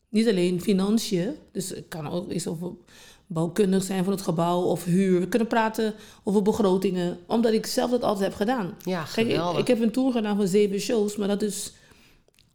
niet 0.10 0.28
alleen 0.28 0.62
financiën, 0.62 1.36
dus 1.52 1.70
het 1.70 1.86
kan 1.88 2.10
ook 2.10 2.32
eens 2.32 2.48
over 2.48 2.72
bouwkundig 3.34 3.84
zijn 3.84 4.04
van 4.04 4.14
het 4.14 4.22
gebouw 4.22 4.62
of 4.62 4.84
huur. 4.86 5.20
We 5.20 5.28
kunnen 5.28 5.48
praten 5.48 5.94
over 6.24 6.42
begrotingen, 6.42 7.18
omdat 7.26 7.54
ik 7.54 7.66
zelf 7.66 7.92
dat 7.92 8.04
altijd 8.04 8.26
heb 8.30 8.36
gedaan. 8.36 8.74
Ja, 8.84 9.04
Kijk, 9.14 9.28
ik, 9.28 9.34
geweldig. 9.34 9.62
ik 9.62 9.68
heb 9.68 9.82
een 9.82 9.92
tour 9.92 10.12
gedaan 10.12 10.38
van 10.38 10.48
zeven 10.48 10.80
shows, 10.80 11.16
maar 11.16 11.28
dat 11.28 11.42
is 11.42 11.74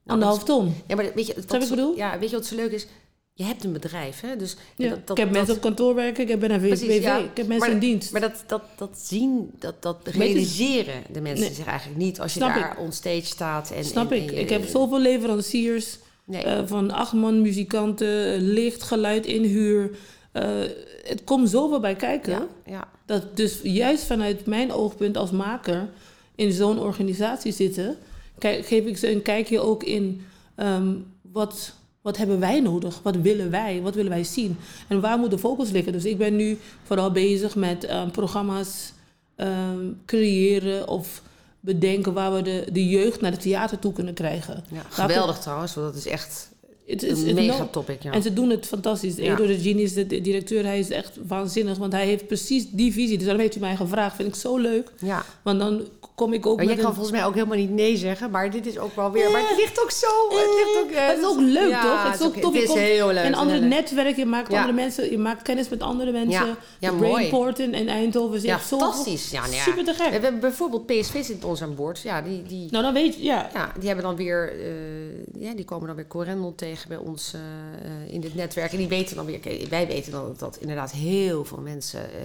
anderhalf 0.06 0.44
ton. 0.44 0.74
Ja, 0.86 0.96
maar 0.96 1.10
weet 1.14 1.26
je, 1.26 1.34
wat, 1.34 1.44
wat 1.46 1.62
ik 1.62 1.68
bedoel? 1.68 1.96
Ja, 1.96 2.18
weet 2.18 2.30
je 2.30 2.36
wat 2.36 2.46
zo 2.46 2.54
leuk 2.56 2.72
is? 2.72 2.86
Je 3.32 3.44
hebt 3.44 3.64
een 3.64 3.72
bedrijf, 3.72 4.20
hè? 4.20 4.36
Dus 4.36 4.56
Ja. 4.76 4.88
dat, 4.88 5.06
dat, 5.06 5.18
ik 5.18 5.24
heb 5.24 5.32
mensen 5.32 5.46
dat- 5.46 5.56
op 5.56 5.62
kantoor 5.62 5.94
werken, 5.94 6.22
ik 6.22 6.28
heb 6.28 6.40
BV, 6.40 6.98
ja. 7.02 7.16
ik 7.18 7.36
heb 7.36 7.46
mensen 7.46 7.58
maar, 7.58 7.70
in 7.70 7.78
dienst. 7.78 8.12
Maar 8.12 8.20
dat, 8.20 8.44
dat, 8.46 8.62
dat 8.76 8.90
zien, 9.02 9.50
dat, 9.58 9.82
dat 9.82 9.96
realiseren 10.04 11.02
de 11.12 11.20
mensen 11.20 11.44
Nee. 11.46 11.54
zich 11.54 11.66
eigenlijk 11.66 11.98
niet 11.98 12.20
als 12.20 12.34
je 12.34 12.40
daar 12.40 12.76
onstage 12.78 13.24
staat. 13.24 13.70
En, 13.70 13.84
Snap 13.84 14.10
en- 14.12 14.22
ik. 14.22 14.30
en 14.30 14.38
ik 14.38 14.48
heb 14.48 14.66
zoveel 14.66 15.00
leveranciers 15.00 15.98
Nee. 16.24 16.42
eh, 16.42 16.62
van 16.66 16.90
acht 16.90 17.12
man 17.12 17.42
muzikanten, 17.42 18.40
licht, 18.42 18.82
geluid, 18.82 19.26
inhuur. 19.26 19.90
Eh, 20.36 20.70
het 21.02 21.24
komt 21.24 21.50
zoveel 21.50 21.80
bij 21.80 21.94
kijken. 21.94 22.32
ja, 22.32 22.46
ja, 22.66 22.88
Dat 23.06 23.36
dus 23.36 23.60
juist 23.62 24.04
vanuit 24.04 24.46
mijn 24.46 24.72
oogpunt 24.72 25.16
als 25.16 25.30
maker 25.30 25.88
in 26.34 26.52
zo'n 26.52 26.78
organisatie 26.78 27.52
zitten, 27.52 27.96
kijk, 28.38 28.66
geef 28.66 28.84
ik 28.84 28.96
ze 28.96 29.10
een 29.10 29.22
kijkje 29.22 29.60
ook 29.60 29.82
in 29.82 30.26
ehm, 30.54 30.94
wat, 31.32 31.74
wat 32.02 32.16
hebben 32.16 32.40
wij 32.40 32.60
nodig? 32.60 33.00
Wat 33.02 33.16
willen 33.16 33.50
wij? 33.50 33.82
Wat 33.82 33.94
willen 33.94 34.10
wij 34.10 34.24
zien? 34.24 34.58
En 34.88 35.00
waar 35.00 35.18
moet 35.18 35.30
de 35.30 35.38
focus 35.38 35.70
liggen? 35.70 35.92
Dus 35.92 36.04
ik 36.04 36.18
ben 36.18 36.36
nu 36.36 36.58
vooral 36.82 37.10
bezig 37.10 37.54
met 37.54 37.84
ehm, 37.84 38.10
programma's 38.10 38.92
ehm, 39.36 39.92
creëren 40.06 40.88
of 40.88 41.22
bedenken 41.60 42.12
waar 42.12 42.34
we 42.34 42.42
de, 42.42 42.66
de 42.72 42.88
jeugd 42.88 43.20
naar 43.20 43.32
het 43.32 43.40
theater 43.40 43.78
toe 43.78 43.92
kunnen 43.92 44.14
krijgen. 44.14 44.64
ja. 44.70 44.82
Geweldig 44.88 45.38
trouwens, 45.38 45.74
want 45.74 45.86
dat 45.86 45.96
is 45.96 46.06
echt 46.06 46.54
Het 46.86 47.02
is 47.02 47.22
een 47.22 47.34
mega 47.34 47.66
topic. 47.66 48.02
Ja. 48.02 48.12
En 48.12 48.22
ze 48.22 48.32
doen 48.32 48.50
het 48.50 48.66
fantastisch. 48.66 49.16
Ja. 49.16 49.32
Edo 49.32 49.46
de 49.46 49.58
Genie 49.58 49.84
is 49.84 49.94
de 49.94 50.20
directeur. 50.20 50.64
Hij 50.64 50.78
is 50.78 50.90
echt 50.90 51.18
waanzinnig. 51.26 51.78
Want 51.78 51.92
hij 51.92 52.06
heeft 52.06 52.26
precies 52.26 52.70
die 52.70 52.92
visie. 52.92 53.14
Dus 53.16 53.24
daarom 53.24 53.42
heeft 53.42 53.54
hij 53.54 53.62
mij 53.62 53.76
gevraagd. 53.76 54.16
Vind 54.16 54.28
ik 54.28 54.34
zo 54.34 54.56
leuk. 54.56 54.92
ja. 55.00 55.24
Want 55.42 55.58
dan 55.58 55.82
kom 56.16 56.32
ik 56.32 56.46
ook 56.46 56.56
Maar 56.56 56.64
jij 56.64 56.74
met 56.74 56.82
kan 56.84 56.92
een... 56.92 56.96
volgens 56.96 57.16
mij 57.16 57.26
ook 57.26 57.34
helemaal 57.34 57.56
niet 57.56 57.70
nee 57.70 57.96
zeggen, 57.96 58.30
maar 58.30 58.50
dit 58.50 58.66
is 58.66 58.78
ook 58.78 58.96
wel 58.96 59.10
weer. 59.10 59.30
Maar 59.30 59.48
het 59.48 59.56
ligt 59.58 59.82
ook 59.82 59.90
zo. 59.90 60.06
Het, 60.28 60.54
ligt 60.54 60.78
ook, 60.82 60.90
eh, 60.90 61.06
het 61.06 61.18
is 61.18 61.24
ook 61.24 61.40
leuk, 61.40 61.68
ja, 61.68 61.82
toch? 61.82 62.02
Het 62.02 62.20
is 62.20 62.26
ook 62.26 62.36
tof. 62.36 62.54
Het 62.54 62.62
is 62.62 62.74
heel 62.74 63.12
leuk. 63.12 63.24
Een 63.24 63.34
andere 63.34 63.60
netwerk. 63.60 64.16
Je 64.16 64.26
maakt 64.26 64.50
Ja. 64.50 64.56
andere 64.56 64.74
mensen. 64.74 65.10
Je 65.10 65.18
maakt 65.18 65.42
kennis 65.42 65.68
met 65.68 65.82
andere 65.82 66.12
mensen. 66.12 66.56
Ja. 66.78 66.92
Brainport 66.92 67.58
in, 67.58 67.74
in 67.74 67.88
Eindhoven. 67.88 68.36
is 68.36 68.42
Ja, 68.42 68.54
echt 68.54 68.66
zo 68.68 68.78
fantastisch. 68.78 69.30
Ja, 69.30 69.40
nou 69.40 69.54
ja. 69.54 69.62
Super 69.62 69.84
te 69.84 69.94
gek. 69.94 70.06
We 70.06 70.12
hebben 70.12 70.40
bijvoorbeeld 70.40 70.86
PSV 70.86 71.24
zit 71.24 71.40
bij 71.40 71.48
ons 71.48 71.62
aan 71.62 71.74
boord. 71.74 72.00
Ja, 72.00 72.22
die, 72.22 72.42
die, 72.42 72.70
Nou, 72.70 72.84
dan 72.84 72.92
weet 72.92 73.14
je... 73.14 73.22
Ja. 73.22 73.50
ja, 73.54 73.72
die 73.78 73.86
hebben 73.86 74.04
dan 74.04 74.16
weer, 74.16 74.52
eh, 74.60 75.42
ja, 75.42 75.54
die 75.54 75.64
komen 75.64 75.86
dan 75.86 75.96
weer 75.96 76.06
Corendon 76.06 76.54
tegen 76.54 76.88
bij 76.88 76.98
ons 76.98 77.34
eh, 77.34 78.14
in 78.14 78.20
dit 78.20 78.34
netwerk. 78.34 78.72
En 78.72 78.78
die 78.78 78.88
weten 78.88 79.16
dan 79.16 79.26
weer, 79.26 79.40
wij 79.70 79.86
weten 79.86 80.12
dan 80.12 80.26
dat, 80.26 80.38
dat 80.38 80.56
inderdaad 80.60 80.92
heel 80.92 81.44
veel 81.44 81.60
mensen 81.60 82.00
eh, 82.00 82.20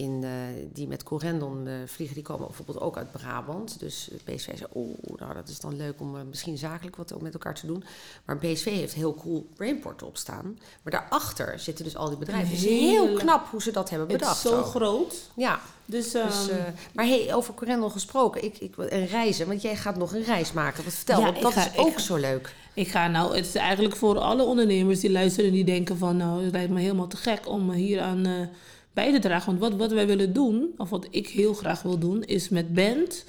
in, 0.00 0.24
die 0.72 0.88
met 0.88 1.02
Corendon 1.02 1.66
eh, 1.66 1.72
vliegen, 1.86 2.14
die 2.16 2.24
komen 2.24 2.46
bijvoorbeeld 2.46 2.80
ook 2.80 2.96
uit 2.96 3.12
Brabant. 3.12 3.78
Dus 3.78 4.10
PSV 4.24 4.44
zei, 4.58 4.64
oh, 4.72 4.96
nou 5.16 5.34
dat 5.34 5.48
is 5.48 5.60
dan 5.60 5.76
leuk 5.76 6.00
om 6.00 6.16
eh, 6.16 6.22
misschien 6.28 6.58
zakelijk 6.58 6.96
wat 6.96 7.20
met 7.20 7.32
elkaar 7.32 7.54
te 7.54 7.66
doen. 7.66 7.84
Maar 8.24 8.36
PSV 8.36 8.64
heeft 8.64 8.94
heel 8.94 9.14
cool 9.14 9.48
Brainport 9.56 10.02
op 10.02 10.16
staan. 10.16 10.58
Maar 10.82 10.92
daarachter 10.92 11.58
zitten 11.58 11.84
dus 11.84 11.96
al 11.96 12.08
die 12.08 12.18
bedrijven. 12.18 12.48
Het 12.48 12.58
is 12.58 12.64
heel 12.64 13.14
knap 13.14 13.46
hoe 13.50 13.62
ze 13.62 13.70
dat 13.70 13.90
hebben 13.90 14.08
Het 14.08 14.18
bedacht. 14.18 14.44
is 14.44 14.50
zo 14.50 14.58
ook. 14.58 14.64
groot. 14.66 15.14
Ja, 15.36 15.60
Dus, 15.84 16.10
dus, 16.10 16.48
ehm, 16.48 16.58
eh, 16.58 16.64
maar 16.94 17.06
hey, 17.06 17.34
over 17.34 17.54
Corendon 17.54 17.90
gesproken, 17.90 18.44
ik, 18.44 18.58
ik, 18.58 18.76
en 18.78 19.06
reizen, 19.06 19.46
want 19.46 19.62
jij 19.62 19.76
gaat 19.76 19.96
nog 19.96 20.14
een 20.14 20.24
reis 20.24 20.52
maken. 20.52 20.84
Wat 20.84 20.92
vertel, 20.94 21.18
Ja, 21.18 21.24
want 21.24 21.42
dat 21.42 21.52
ga- 21.52 21.70
is 21.72 21.76
ook 21.78 21.92
ga- 21.92 21.98
zo 22.00 22.16
leuk. 22.16 22.54
Ik 22.74 22.88
ga 22.88 23.08
nou, 23.08 23.36
het 23.36 23.46
is 23.46 23.54
eigenlijk 23.54 23.96
voor 23.96 24.18
alle 24.18 24.42
ondernemers 24.42 25.00
die 25.00 25.10
luisteren 25.10 25.46
en 25.50 25.54
die 25.56 25.64
denken 25.64 25.96
van, 25.98 26.16
nou, 26.16 26.42
het 26.44 26.52
lijkt 26.52 26.70
me 26.70 26.80
helemaal 26.80 27.06
te 27.06 27.16
gek 27.16 27.48
om 27.48 27.70
hier 27.70 28.00
aan 28.00 28.48
bij 28.92 29.12
te 29.12 29.18
dragen. 29.18 29.46
Want 29.58 29.60
wat, 29.60 29.80
wat 29.80 29.92
wij 29.92 30.06
willen 30.06 30.32
doen, 30.32 30.70
of 30.76 30.90
wat 30.90 31.06
ik 31.10 31.28
heel 31.28 31.54
graag 31.54 31.82
wil 31.82 31.98
doen, 31.98 32.22
is 32.24 32.48
met 32.48 32.74
band. 32.74 33.24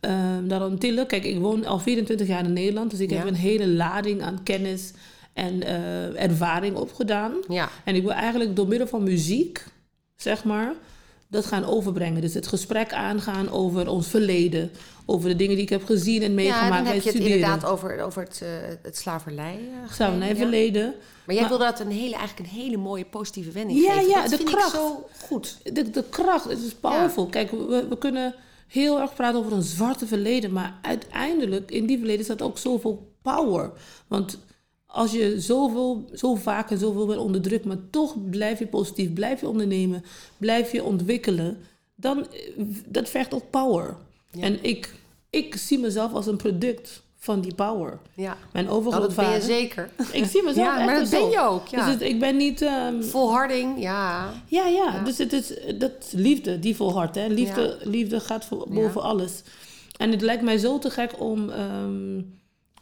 ehm 0.00 0.46
daar 0.48 0.60
aan 0.60 0.78
tillen. 0.78 1.06
Kijk, 1.06 1.24
ik 1.24 1.38
woon 1.38 1.64
al 1.66 1.78
24 1.78 2.26
jaar 2.26 2.44
in 2.44 2.52
Nederland, 2.52 2.90
dus 2.90 3.00
ik 3.00 3.10
Ja. 3.10 3.16
heb 3.16 3.26
een 3.26 3.34
hele 3.34 3.68
lading 3.68 4.22
aan 4.22 4.42
kennis 4.42 4.92
en 5.32 5.62
eh, 5.62 6.22
ervaring 6.22 6.76
opgedaan. 6.76 7.32
Ja, 7.48 7.68
En 7.84 7.94
ik 7.94 8.02
wil 8.02 8.12
eigenlijk 8.12 8.56
door 8.56 8.68
middel 8.68 8.86
van 8.86 9.02
muziek, 9.02 9.64
zeg 10.16 10.44
maar, 10.44 10.72
dat 11.34 11.46
gaan 11.46 11.64
overbrengen. 11.64 12.20
Dus 12.20 12.34
het 12.34 12.46
gesprek 12.46 12.92
aangaan 12.92 13.50
over 13.50 13.88
ons 13.88 14.06
verleden. 14.08 14.70
Over 15.06 15.28
de 15.28 15.36
dingen 15.36 15.54
die 15.54 15.64
ik 15.64 15.70
heb 15.70 15.84
gezien 15.84 16.22
en 16.22 16.28
ja 16.28 16.34
meegemaakt 16.34 16.72
dan 16.74 16.82
bij 16.84 16.92
heb 16.92 17.02
je 17.02 17.08
het 17.08 17.18
studeren. 17.18 17.38
inderdaad 17.44 17.70
over, 17.70 18.02
over 18.02 18.22
het, 18.22 18.40
eh, 18.42 18.48
het 18.82 18.96
slavernij. 18.96 19.58
eh, 19.84 19.92
Slavernijverleden. 19.92 20.82
ja. 20.82 20.92
Maar 21.26 21.34
jij 21.34 21.40
Maar- 21.40 21.48
wilde 21.58 21.64
dat 21.64 21.80
een 21.80 21.90
hele, 21.90 22.14
eigenlijk 22.16 22.38
een 22.50 22.56
hele 22.60 22.76
mooie 22.76 23.04
positieve 23.04 23.50
wending 23.50 23.80
Ja, 23.80 23.92
geven. 23.92 24.08
ja, 24.08 24.20
dat 24.20 24.30
de 24.30 24.36
vind 24.36 24.48
kracht. 24.48 24.66
ik 24.74 24.80
zo 24.80 25.08
goed. 25.28 25.58
de, 25.72 25.90
de 25.90 26.04
kracht, 26.10 26.44
het 26.44 26.62
is 26.62 26.74
powerful. 26.74 27.26
Kijk, 27.26 27.50
we, 27.50 27.86
we 27.88 27.98
kunnen 27.98 28.34
heel 28.68 29.00
erg 29.00 29.14
praten 29.14 29.38
over 29.38 29.52
een 29.52 29.62
zwarte 29.62 30.06
verleden, 30.06 30.52
maar 30.52 30.74
uiteindelijk 30.82 31.70
in 31.70 31.86
die 31.86 31.98
verleden 31.98 32.24
staat 32.24 32.42
ook 32.42 32.58
zoveel 32.58 33.12
power. 33.22 33.70
Want 34.08 34.38
als 34.94 35.12
je 35.12 35.40
zoveel, 35.40 36.04
zo 36.12 36.34
vaak 36.34 36.70
en 36.70 36.78
zoveel 36.78 37.06
bent 37.06 37.20
onderdrukt, 37.20 37.64
maar 37.64 37.76
toch 37.90 38.14
blijf 38.30 38.58
je 38.58 38.66
positief, 38.66 39.12
blijf 39.12 39.40
je 39.40 39.48
ondernemen, 39.48 40.04
blijf 40.36 40.72
je 40.72 40.84
ontwikkelen, 40.84 41.58
dan 41.94 42.18
eh, 42.32 42.64
dat 42.86 43.08
vergt 43.08 43.34
ook 43.34 43.50
power. 43.50 43.96
En 44.40 44.64
ik, 44.64 44.94
ik 45.30 45.56
zie 45.56 45.78
mezelf 45.78 46.12
als 46.12 46.26
een 46.26 46.36
product 46.36 47.02
van 47.18 47.40
die 47.40 47.54
power. 47.54 47.98
Ja, 48.14 48.36
Mijn 48.52 48.64
nou, 48.64 48.82
dat 48.82 48.84
ben 48.84 48.94
overgrootvader. 48.94 49.34
je 49.34 49.40
zeker. 49.42 49.90
ik 50.12 50.24
zie 50.24 50.42
mezelf 50.42 50.66
Ja, 50.66 50.76
echt 50.76 50.86
maar 50.86 51.00
dat 51.00 51.10
ben 51.10 51.30
je 51.30 51.40
ook, 51.40 51.66
ja. 51.66 51.84
Dus 51.84 51.94
het- 51.94 52.02
ik 52.02 52.18
ben 52.20 52.36
niet... 52.36 52.62
ehm, 52.62 53.02
Volharding, 53.02 53.80
ja. 53.82 54.32
ja, 54.46 54.66
ja, 54.66 55.02
dus 55.04 55.18
het 55.18 55.32
is 55.32 55.52
dat 55.78 55.92
liefde 56.12 56.58
die 56.58 56.76
volhardt. 56.76 57.14
Hè? 57.14 57.26
Liefde, 57.26 57.78
liefde 57.82 58.20
gaat 58.20 58.44
voor, 58.44 58.66
boven 58.70 59.02
alles. 59.02 59.42
En 59.96 60.10
het 60.10 60.20
lijkt 60.20 60.42
mij 60.42 60.58
zo 60.58 60.78
te 60.78 60.90
gek 60.90 61.20
om 61.20 61.50
ehm, 61.50 62.20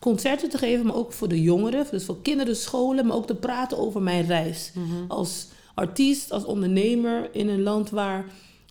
concerten 0.02 0.48
te 0.48 0.58
geven, 0.58 0.86
maar 0.86 0.94
ook 0.96 1.12
voor 1.12 1.28
de 1.28 1.42
jongeren, 1.42 1.86
dus 1.90 2.04
voor 2.04 2.22
kinderen, 2.22 2.56
scholen, 2.56 3.06
maar 3.06 3.16
ook 3.16 3.26
te 3.26 3.34
praten 3.34 3.78
over 3.78 4.02
mijn 4.02 4.26
reis. 4.26 4.70
Mhm. 4.74 5.04
Als 5.08 5.46
artiest, 5.74 6.32
als 6.32 6.44
ondernemer 6.44 7.28
in 7.32 7.48
een 7.48 7.62
land 7.62 7.90
waar 7.90 8.24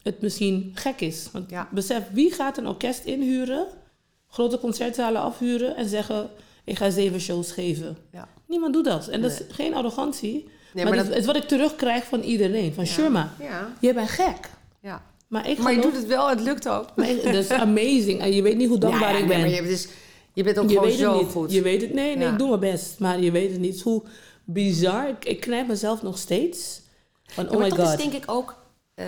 het 0.03 0.21
misschien 0.21 0.71
gek 0.73 1.01
is. 1.01 1.27
Want 1.31 1.49
Ja. 1.49 1.67
besef, 1.71 2.03
wie 2.13 2.31
gaat 2.31 2.57
een 2.57 2.67
orkest 2.67 3.05
inhuren, 3.05 3.65
grote 4.27 4.59
concertzalen 4.59 5.21
afhuren 5.21 5.75
en 5.75 5.87
zeggen: 5.89 6.29
Ik 6.63 6.77
ga 6.77 6.89
zeven 6.89 7.19
shows 7.21 7.51
geven? 7.51 7.97
Ja. 8.11 8.27
Niemand 8.47 8.73
doet 8.73 8.85
dat. 8.85 9.07
En 9.07 9.21
dat 9.21 9.31
is 9.31 9.41
geen 9.49 9.73
arrogantie. 9.73 10.31
Nee, 10.73 10.85
maar 10.85 10.95
maar 10.95 11.05
het, 11.05 11.15
is- 11.15 11.25
wat 11.25 11.35
ik 11.35 11.43
terugkrijg 11.47 12.03
van 12.03 12.21
iedereen. 12.21 12.73
Van 12.73 12.85
Shirma, 12.85 13.33
Ja, 13.39 13.73
jij 13.79 13.93
bent 13.93 14.09
gek. 14.09 14.49
ja. 14.81 15.01
Maar 15.27 15.49
ik 15.49 15.57
Maar 15.57 15.73
je 15.73 15.81
doet 15.81 15.95
het 15.95 16.07
wel, 16.07 16.29
het 16.29 16.41
lukt 16.41 16.67
ook. 16.69 16.85
maar 16.95 17.09
ik- 17.09 17.23
dat 17.23 17.33
is 17.33 17.49
amazing. 17.67 18.19
En 18.19 18.31
je 18.33 18.41
weet 18.41 18.57
niet 18.57 18.67
hoe 18.69 18.77
dankbaar 18.77 19.09
Ja, 19.11 19.15
ja, 19.15 19.21
ik 19.21 19.27
ben. 19.27 19.39
maar 19.39 19.49
je, 19.49 19.61
dus, 19.61 19.87
je 20.33 20.43
bent 20.43 20.59
ook 20.59 20.69
je 20.69 20.75
gewoon 20.75 20.91
zo 20.91 21.17
niet. 21.19 21.31
goed. 21.31 21.51
Je 21.51 21.61
weet 21.61 21.81
het. 21.81 21.93
Nee, 21.93 22.15
nee, 22.15 22.25
Ja. 22.25 22.31
ik 22.31 22.37
doe 22.37 22.47
mijn 22.47 22.59
best. 22.59 22.99
Maar 22.99 23.19
je 23.21 23.31
weet 23.31 23.51
het 23.51 23.59
niet. 23.59 23.81
Hoe 23.81 24.03
bizar. 24.43 25.09
Ik, 25.09 25.25
ik 25.25 25.39
knijp 25.39 25.67
mezelf 25.67 26.01
nog 26.01 26.17
steeds. 26.17 26.81
Van, 27.25 27.43
Ja, 27.43 27.49
oh 27.51 27.57
maar 27.57 27.69
my 27.69 27.75
dat 27.75 27.87
god. 27.87 27.99
is 27.99 28.05
denk 28.09 28.23
ik 28.23 28.31
ook, 28.31 28.55
eh, 28.93 29.05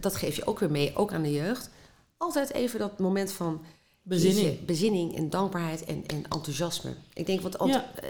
dat 0.00 0.16
geef 0.16 0.36
je 0.36 0.46
ook 0.46 0.58
weer 0.58 0.70
mee, 0.70 0.96
ook 0.96 1.12
aan 1.12 1.22
de 1.22 1.32
jeugd. 1.32 1.70
Altijd 2.16 2.52
even 2.52 2.78
dat 2.78 2.98
moment 2.98 3.32
van 3.32 3.62
Bezinning. 4.02 4.64
bezinning 4.64 5.16
en 5.16 5.30
dankbaarheid 5.30 5.84
en, 5.84 6.04
en 6.06 6.24
enthousiasme. 6.28 6.90
Ik 7.14 7.26
denk, 7.26 7.40
want 7.40 7.56
Ja. 7.64 7.90
eh, 8.02 8.08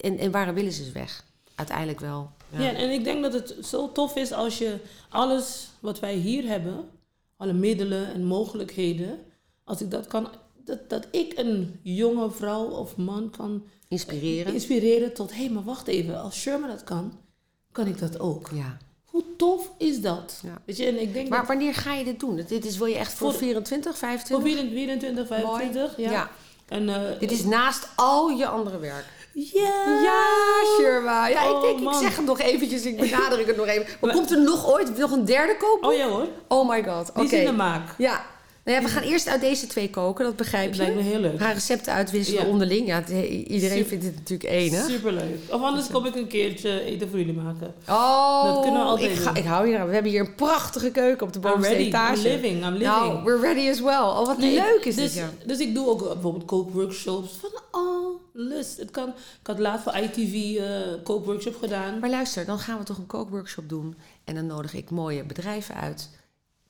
en, 0.00 0.18
en 0.18 0.30
waarom 0.30 0.54
willen 0.54 0.72
ze 0.72 0.84
ze 0.84 0.92
weg? 0.92 1.24
Uiteindelijk 1.54 2.00
wel. 2.00 2.30
Ja. 2.50 2.72
en 2.74 2.90
ik 2.90 3.04
denk 3.04 3.22
dat 3.22 3.32
het 3.32 3.54
zo 3.64 3.92
tof 3.92 4.16
is 4.16 4.32
als 4.32 4.58
je 4.58 4.76
alles 5.08 5.68
wat 5.80 6.00
wij 6.00 6.14
hier 6.14 6.44
hebben, 6.46 6.88
alle 7.36 7.52
middelen 7.52 8.12
en 8.14 8.24
mogelijkheden, 8.24 9.18
als 9.64 9.80
ik 9.80 9.90
dat 9.90 10.06
kan, 10.06 10.28
dat, 10.66 10.88
dat 10.88 11.06
ik 11.10 11.32
een 11.36 11.80
jonge 11.82 12.30
vrouw 12.30 12.64
of 12.64 12.96
man 12.96 13.30
kan 13.36 13.62
Inspireren. 13.88 14.52
inspireren 14.52 15.14
tot, 15.14 15.30
hé, 15.34 15.36
hey, 15.44 15.50
maar 15.50 15.64
wacht 15.64 15.86
even, 15.86 16.20
als 16.22 16.40
Sherman 16.40 16.68
dat 16.68 16.84
kan, 16.84 17.12
kan 17.72 17.86
ik 17.86 17.98
dat 17.98 18.20
ook. 18.20 18.48
Ja. 18.52 18.76
Hoe 19.04 19.22
tof 19.36 19.70
is 19.78 20.00
dat? 20.00 20.40
Ja. 20.42 20.54
Weet 20.64 20.76
je, 20.76 20.86
en 20.86 21.00
ik 21.00 21.12
denk 21.12 21.28
Maar 21.28 21.46
wanneer 21.46 21.74
ga 21.74 21.94
je 21.94 22.04
dit 22.04 22.20
doen? 22.20 22.36
Dit 22.48 22.64
is, 22.64 22.76
wil 22.78 22.86
je 22.86 22.94
echt 22.96 23.12
voor, 23.12 23.30
Voor- 23.30 23.38
24, 23.38 23.90
voor 23.98 24.08
25? 24.08 24.70
24, 24.72 25.26
25, 25.26 25.96
ja. 25.96 26.10
Ja. 26.10 26.30
En, 26.68 26.88
eh, 26.88 27.18
Dit 27.20 27.30
is 27.30 27.44
naast 27.44 27.88
al 27.96 28.28
je 28.28 28.46
andere 28.46 28.78
werk. 28.78 29.04
ja. 29.34 30.00
Ja, 30.02 30.22
Sherma. 30.78 31.28
Ja, 31.28 31.50
Oh, 31.50 31.56
ik 31.68 31.76
denk, 31.78 31.88
ik 31.94 31.94
zeg 32.00 32.16
het 32.16 32.24
nog 32.26 32.40
eventjes, 32.40 32.84
ik 32.84 32.96
benadruk 33.10 33.46
het 33.46 33.56
nog 33.56 33.66
even. 33.66 33.86
Maar 34.00 34.12
komt 34.14 34.30
er 34.30 34.42
nog 34.42 34.66
ooit 34.72 34.96
nog 34.98 35.10
een 35.10 35.24
derde 35.24 35.56
kopen? 35.56 35.88
Oh 35.88 35.94
ja 35.94 36.08
hoor, 36.08 36.26
Oh 36.48 36.68
my 36.68 36.84
god, 36.84 37.10
oké. 37.10 37.20
die 37.20 37.30
is 37.32 37.38
in 37.38 37.44
de 37.44 37.52
maak. 37.52 37.94
Ja, 37.98 38.24
Nou 38.66 38.78
ja, 38.78 38.84
we 38.84 38.90
gaan 38.92 39.02
eerst 39.02 39.28
uit 39.28 39.40
deze 39.40 39.66
twee 39.66 39.90
koken, 39.90 40.24
dat 40.24 40.36
begrijp 40.36 40.66
Het 40.66 40.76
je. 40.76 40.82
lijkt 40.82 40.96
me 40.96 41.02
heel 41.02 41.20
leuk. 41.20 41.38
Gaan 41.40 41.52
recepten 41.52 41.92
uitwisselen 41.92 42.42
Ja. 42.44 42.48
onderling. 42.48 42.86
Ja, 42.86 43.06
iedereen 43.08 43.70
Super- 43.76 43.86
vindt 43.86 44.04
het 44.04 44.14
natuurlijk 44.14 44.50
enig. 44.50 44.84
Superleuk. 44.90 45.38
Of 45.50 45.60
anders 45.62 45.86
kom 45.86 46.06
ik 46.06 46.14
een 46.14 46.26
keertje 46.26 46.80
eten 46.84 47.08
voor 47.08 47.18
jullie 47.18 47.34
maken. 47.34 47.74
Oh, 47.88 48.44
Dat 48.44 48.62
kunnen 48.62 48.80
we 48.80 48.86
altijd 48.86 49.10
ik, 49.10 49.16
ga, 49.16 49.34
ik 49.34 49.44
hou 49.44 49.66
hier 49.68 49.78
aan. 49.78 49.86
We 49.86 49.92
hebben 49.94 50.10
hier 50.12 50.20
een 50.20 50.34
prachtige 50.34 50.90
keuken 50.90 51.26
op 51.26 51.32
de 51.32 51.38
I'm 51.38 51.44
bovenste 51.44 51.72
ready. 51.72 51.86
etage. 51.86 52.16
I'm 52.16 52.22
living. 52.34 52.64
I'm 52.64 52.72
living. 52.72 52.88
Nou, 52.88 53.24
we're 53.24 53.40
ready 53.40 53.68
as 53.70 53.80
well. 53.80 53.98
Oh, 53.98 54.26
wat 54.26 54.38
Nee, 54.38 54.54
leuk 54.54 54.84
is 54.84 54.94
dus, 54.94 55.04
dit, 55.04 55.14
ja. 55.22 55.30
Dus 55.46 55.58
ik 55.58 55.74
doe 55.74 55.88
ook 55.88 56.12
bijvoorbeeld 56.12 56.44
kookworkshops. 56.44 57.32
Van, 57.40 57.50
lust. 58.32 58.76
Het 58.76 58.90
kan. 58.90 59.08
Ik 59.40 59.46
had 59.46 59.58
laatst 59.58 59.82
voor 59.84 59.96
ITV 59.96 60.56
eh 60.56 60.64
kookworkshop 61.04 61.56
gedaan. 61.60 61.98
Maar 61.98 62.10
luister, 62.10 62.44
dan 62.44 62.58
gaan 62.58 62.78
we 62.78 62.84
toch 62.84 62.98
een 62.98 63.06
kookworkshop 63.06 63.68
doen. 63.68 63.96
En 64.24 64.34
dan 64.34 64.46
nodig 64.46 64.74
ik 64.74 64.90
mooie 64.90 65.24
bedrijven 65.24 65.74
uit. 65.74 66.10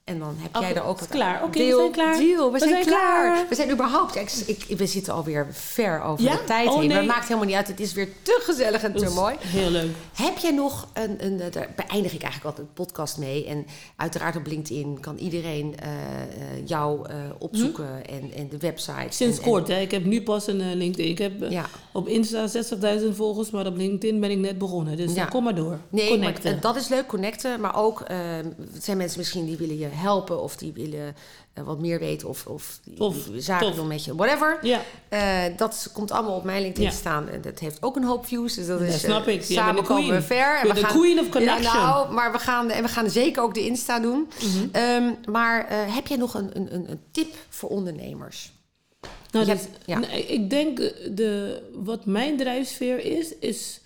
En 0.07 0.19
dan 0.19 0.35
heb 0.39 0.55
jij 0.61 0.71
Oké, 0.71 0.81
er 0.81 0.85
ook 0.87 0.99
wat 0.99 1.09
klaar. 1.09 1.43
Oké, 1.43 1.59
we 1.59 1.65
Deal, 1.65 1.79
zijn 1.79 1.91
klaar. 1.93 2.17
Deal, 2.17 2.47
we, 2.47 2.53
We 2.53 2.59
zijn, 2.59 2.71
zijn 2.71 2.85
klaar. 2.87 3.33
klaar. 3.33 3.47
We 3.49 3.55
zijn 3.55 3.71
überhaupt... 3.71 4.13
Kijk, 4.13 4.33
ik, 4.47 4.65
ik- 4.67 4.79
we 4.79 4.87
zitten 4.87 5.13
alweer 5.15 5.47
ver 5.51 6.03
over 6.03 6.25
Ja? 6.25 6.33
de 6.33 6.45
tijd 6.45 6.69
Oh, 6.69 6.79
heen. 6.79 6.89
Maar 6.89 6.97
nee. 6.99 7.07
maakt 7.07 7.23
helemaal 7.25 7.45
niet 7.47 7.55
uit. 7.57 7.69
Het 7.69 7.81
is 7.81 7.93
weer 7.93 8.09
te 8.23 8.41
gezellig 8.43 8.83
en 8.83 8.93
te 8.93 8.99
Dus 9.05 9.15
mooi. 9.15 9.35
Heel 9.41 9.71
leuk. 9.71 9.91
Heb 10.15 10.39
jij 10.39 10.51
nog 10.51 10.89
een, 10.93 11.25
een, 11.25 11.41
eh, 11.41 11.53
daar 11.53 11.73
beëindig 11.77 12.13
ik 12.13 12.23
eigenlijk 12.23 12.45
altijd 12.45 12.67
een 12.67 12.73
podcast 12.85 13.19
mee. 13.19 13.47
En 13.47 13.67
uiteraard 13.97 14.37
op 14.37 14.47
LinkedIn 14.47 15.01
kan 15.01 15.17
iedereen 15.17 15.75
eh, 15.79 15.89
eh, 15.89 16.67
jou 16.67 17.07
opzoeken 17.39 18.07
en, 18.09 18.33
en 18.37 18.49
de 18.49 18.59
website. 18.59 18.93
Hm? 18.93 19.11
Sinds 19.11 19.39
en, 19.39 19.45
en- 19.45 19.51
kort, 19.51 19.69
hè. 19.69 19.79
Ik 19.81 19.91
heb 19.91 20.05
nu 20.05 20.23
pas 20.23 20.47
een 20.47 20.75
LinkedIn. 20.75 21.11
Ik 21.11 21.19
heb 21.19 21.33
Ja. 21.51 21.67
op 21.93 22.09
Insta 22.09 22.47
60.000 22.49 23.09
volgers, 23.17 23.51
maar 23.51 23.67
op 23.67 23.77
LinkedIn 23.77 24.21
ben 24.21 24.31
ik 24.31 24.39
net 24.39 24.59
begonnen. 24.59 24.97
Dus 24.97 25.15
Ja. 25.15 25.25
kom 25.25 25.45
maar 25.45 25.55
door. 25.55 25.79
Nee, 25.89 26.19
maar, 26.19 26.35
dat 26.61 26.77
is 26.77 26.89
leuk, 26.89 27.07
connecten. 27.07 27.61
Maar 27.61 27.77
ook, 27.77 28.01
eh, 28.01 28.17
het 28.73 28.85
zijn 28.85 28.97
mensen 28.97 29.19
misschien 29.19 29.47
die 29.47 29.57
willen 29.57 29.79
je 29.79 29.95
helpen... 29.97 30.41
of 30.43 30.57
die 30.57 30.73
willen 30.73 31.15
eh, 31.53 31.65
wat 31.65 31.79
meer 31.81 31.99
weten 31.99 32.29
of, 32.29 32.47
of 32.47 32.81
Tof, 32.97 33.17
zaken 33.37 33.67
tof. 33.67 33.77
doen 33.77 33.87
met 33.87 34.05
je. 34.05 34.15
Whatever. 34.15 34.59
Ja, 34.63 34.81
Eh, 35.09 35.43
dat 35.57 35.91
komt 35.93 36.11
allemaal 36.11 36.37
op 36.37 36.45
mijn 36.45 36.63
LinkedIn 36.63 36.91
Ja. 36.91 36.97
staan. 36.97 37.29
En 37.29 37.41
dat 37.41 37.59
heeft 37.59 37.83
ook 37.83 37.97
een 37.97 38.05
hoop 38.05 38.27
views. 38.27 38.55
Dus 38.55 38.67
dat 38.67 38.79
Dat 38.79 38.89
is, 38.89 39.01
snap 39.01 39.27
eh, 39.27 39.35
ik. 39.35 39.43
Samen 39.43 39.85
komen 39.85 40.15
we 40.15 40.23
ver. 40.23 40.61
You're 40.67 40.81
the 40.81 40.87
queen 40.87 41.19
of 41.21 41.29
connection. 41.29 41.63
Ja, 41.63 41.87
nou, 41.87 42.13
maar 42.13 42.33
we 42.33 42.39
gaan, 42.39 42.71
en 42.71 42.83
we 42.83 42.89
gaan 42.89 43.11
zeker 43.11 43.43
ook 43.43 43.55
de 43.55 43.65
Insta 43.67 44.01
doen. 44.01 44.29
Mhm. 44.43 44.69
Ehm, 44.73 45.13
maar 45.31 45.67
heb 45.95 46.07
jij 46.07 46.17
nog 46.17 46.35
een, 46.35 46.51
een, 46.57 46.75
een, 46.75 46.91
een 46.91 47.01
tip 47.11 47.35
voor 47.49 47.69
ondernemers? 47.69 48.53
Nou, 49.31 49.57
ja. 49.87 50.09
ik 50.09 50.51
denk 50.51 50.77
de, 51.17 51.63
wat 51.75 52.07
mijn 52.07 52.37
drijfsfeer 52.37 53.05
is, 53.05 53.39
is 53.39 53.81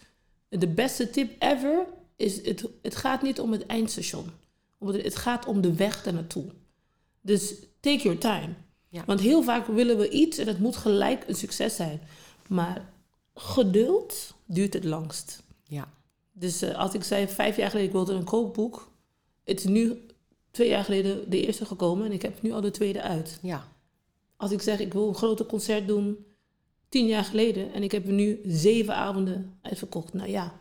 de 0.49 0.68
beste 0.68 1.11
tip 1.11 1.42
ever. 1.42 1.85
Is 2.16 2.46
het, 2.46 2.64
het 2.83 2.96
gaat 2.96 3.23
niet 3.23 3.40
om 3.40 3.53
het 3.53 3.66
eindstation. 3.66 4.31
Omdat 4.80 5.02
Het 5.02 5.16
gaat 5.16 5.46
om 5.46 5.60
de 5.60 5.74
weg 5.74 6.04
naartoe. 6.04 6.44
Dus 7.20 7.54
take 7.80 8.02
your 8.02 8.18
time. 8.18 8.54
Ja. 8.88 9.02
Want 9.06 9.20
heel 9.20 9.42
vaak 9.42 9.66
willen 9.66 9.98
we 9.98 10.08
iets 10.08 10.38
en 10.38 10.46
het 10.46 10.58
moet 10.58 10.76
gelijk 10.76 11.24
een 11.26 11.34
succes 11.34 11.76
zijn. 11.76 12.00
Maar 12.48 12.92
geduld 13.34 14.34
duurt 14.46 14.72
het 14.72 14.84
langst. 14.84 15.42
Ja. 15.64 15.88
Dus 16.32 16.62
eh, 16.62 16.78
als 16.78 16.94
ik 16.94 17.04
zei 17.04 17.28
vijf 17.28 17.56
jaar 17.56 17.70
geleden 17.70 17.88
ik 17.88 17.94
wilde 17.94 18.12
een 18.12 18.24
kookboek. 18.24 18.90
Het 19.44 19.58
is 19.58 19.64
nu 19.64 20.06
twee 20.50 20.68
jaar 20.68 20.84
geleden 20.84 21.30
de 21.30 21.46
eerste 21.46 21.64
gekomen 21.64 22.06
en 22.06 22.12
ik 22.12 22.22
heb 22.22 22.42
nu 22.42 22.52
al 22.52 22.60
de 22.60 22.70
tweede 22.70 23.02
uit. 23.02 23.38
Ja. 23.42 23.68
Als 24.36 24.50
ik 24.50 24.62
zeg 24.62 24.78
ik 24.78 24.92
wil 24.92 25.08
een 25.08 25.14
grote 25.14 25.46
concert 25.46 25.86
doen, 25.86 26.24
tien 26.88 27.06
jaar 27.06 27.24
geleden, 27.24 27.72
en 27.72 27.82
ik 27.82 27.92
heb 27.92 28.06
er 28.06 28.12
nu 28.12 28.40
zeven 28.44 28.94
avonden 28.94 29.58
uitverkocht. 29.62 30.12
Nou 30.12 30.28
ja, 30.28 30.52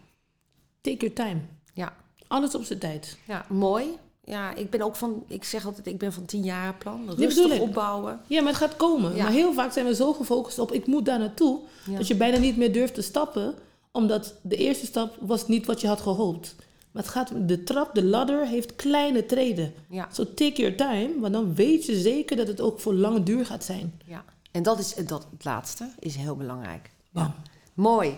take 0.81 0.97
your 0.97 1.13
time. 1.13 1.41
Ja. 1.73 1.97
Alles 2.27 2.55
op 2.55 2.63
zijn 2.63 2.79
tijd. 2.79 3.17
ja, 3.27 3.45
mooi. 3.49 3.85
Ja, 4.29 4.53
ik 4.55 4.69
ben 4.69 4.81
ook 4.81 4.95
van, 4.95 5.23
ik 5.27 5.43
zeg 5.43 5.65
altijd, 5.65 5.87
ik 5.87 5.97
ben 5.97 6.13
van 6.13 6.25
tien 6.25 6.43
jaar 6.43 6.73
plan. 6.75 7.05
bedoel 7.05 7.25
Rustig 7.25 7.59
opbouwen. 7.59 8.19
Ja, 8.27 8.41
maar 8.41 8.51
het 8.51 8.61
gaat 8.61 8.75
komen. 8.75 9.15
Ja. 9.15 9.23
Maar 9.23 9.31
heel 9.31 9.53
vaak 9.53 9.71
zijn 9.71 9.85
we 9.85 9.95
zo 9.95 10.13
gefocust 10.13 10.59
op 10.59 10.71
ik 10.71 10.87
moet 10.87 11.05
daar 11.05 11.19
naartoe, 11.19 11.59
Ja. 11.85 11.97
dat 11.97 12.07
je 12.07 12.15
bijna 12.15 12.37
niet 12.37 12.57
meer 12.57 12.73
durft 12.73 12.93
te 12.93 13.01
stappen, 13.01 13.53
omdat 13.91 14.33
de 14.41 14.55
eerste 14.55 14.85
stap 14.85 15.15
was 15.19 15.47
niet 15.47 15.65
wat 15.65 15.81
je 15.81 15.87
had 15.87 16.01
gehoopt. 16.01 16.55
Maar 16.91 17.03
het 17.03 17.11
gaat, 17.11 17.31
de 17.35 17.63
trap, 17.63 17.95
de 17.95 18.03
ladder 18.03 18.47
heeft 18.47 18.75
kleine 18.75 19.25
treden. 19.25 19.73
Ja. 19.89 20.07
So 20.11 20.33
take 20.33 20.61
your 20.61 20.75
time, 20.75 21.09
want 21.19 21.33
dan 21.33 21.55
weet 21.55 21.85
je 21.85 21.99
zeker 21.99 22.35
dat 22.37 22.47
het 22.47 22.61
ook 22.61 22.79
voor 22.79 22.93
lange 22.93 23.23
duur 23.23 23.45
gaat 23.45 23.63
zijn. 23.63 23.99
ja. 24.05 24.23
En 24.51 24.63
dat 24.63 24.79
is 24.79 24.95
dat, 24.95 25.27
het 25.31 25.45
laatste, 25.45 25.89
is 25.99 26.15
heel 26.15 26.35
belangrijk. 26.35 26.89
Bam. 27.11 27.33
Mooi. 27.79 28.15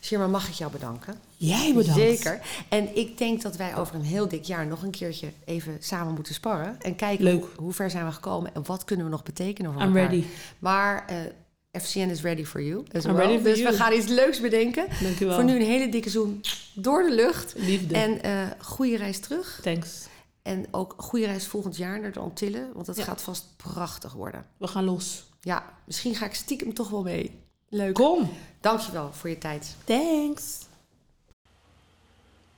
Shirma, 0.00 0.26
mag 0.26 0.48
ik 0.48 0.54
jou 0.54 0.72
bedanken? 0.72 1.18
Jij 1.36 1.72
bedankt. 1.74 2.00
Zeker. 2.00 2.40
En 2.68 2.96
ik 2.96 3.18
denk 3.18 3.42
dat 3.42 3.56
wij 3.56 3.76
over 3.76 3.94
een 3.94 4.02
heel 4.02 4.28
dik 4.28 4.44
jaar 4.44 4.66
nog 4.66 4.82
een 4.82 4.90
keertje 4.90 5.32
even 5.44 5.76
samen 5.80 6.14
moeten 6.14 6.34
sparren. 6.34 6.80
En 6.80 6.96
kijken 6.96 7.24
Leuk. 7.24 7.44
Hoe, 7.56 7.72
ver 7.72 7.90
zijn 7.90 8.06
we 8.06 8.12
gekomen 8.12 8.54
en 8.54 8.66
wat 8.66 8.84
kunnen 8.84 9.04
we 9.06 9.10
nog 9.10 9.22
betekenen 9.22 9.72
voor 9.72 9.82
I'm 9.82 9.88
elkaar. 9.96 10.02
ready. 10.10 10.24
Maar 10.58 11.06
eh, 11.06 11.80
FCN 11.82 11.98
is 11.98 12.22
ready 12.22 12.44
for 12.44 12.62
you 12.62 12.84
as 12.92 13.04
I'm 13.04 13.12
well. 13.12 13.26
ready 13.26 13.34
for 13.42 13.44
dus 13.44 13.62
we 13.62 13.72
gaan 13.72 13.92
iets 13.92 14.06
leuks 14.06 14.40
bedenken. 14.40 14.86
Dankjewel. 15.02 15.34
Voor 15.34 15.44
nu 15.44 15.54
een 15.54 15.66
hele 15.66 15.88
dikke 15.88 16.10
zoen 16.10 16.40
door 16.74 17.02
de 17.02 17.14
lucht. 17.14 17.54
Liefde. 17.56 17.94
En 17.94 18.22
eh 18.22 18.46
goede 18.60 18.96
reis 18.96 19.18
terug. 19.18 19.58
Thanks. 19.62 20.06
En 20.42 20.66
ook 20.70 20.94
goede 20.96 21.26
reis 21.26 21.46
volgend 21.46 21.76
jaar 21.76 22.00
naar 22.00 22.12
de 22.12 22.20
Antillen. 22.20 22.68
Want 22.74 22.86
het 22.86 22.96
Ja. 22.96 23.04
gaat 23.04 23.22
vast 23.22 23.46
prachtig 23.56 24.12
worden. 24.12 24.46
We 24.56 24.66
gaan 24.66 24.84
los. 24.84 25.24
Ja, 25.40 25.64
misschien 25.86 26.14
ga 26.14 26.26
ik 26.26 26.34
stiekem 26.34 26.74
toch 26.74 26.88
wel 26.90 27.02
mee. 27.02 27.42
Leuk. 27.74 27.94
Kom. 27.94 28.28
Dankjewel 28.60 29.08
voor 29.12 29.30
je 29.30 29.38
tijd. 29.38 29.76
Thanks. 29.84 30.66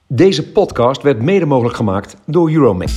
Deze 0.07 0.50
podcast 0.52 1.02
werd 1.02 1.22
mede 1.22 1.46
mogelijk 1.46 1.76
gemaakt 1.76 2.16
door 2.26 2.50
Euromate. 2.50 2.92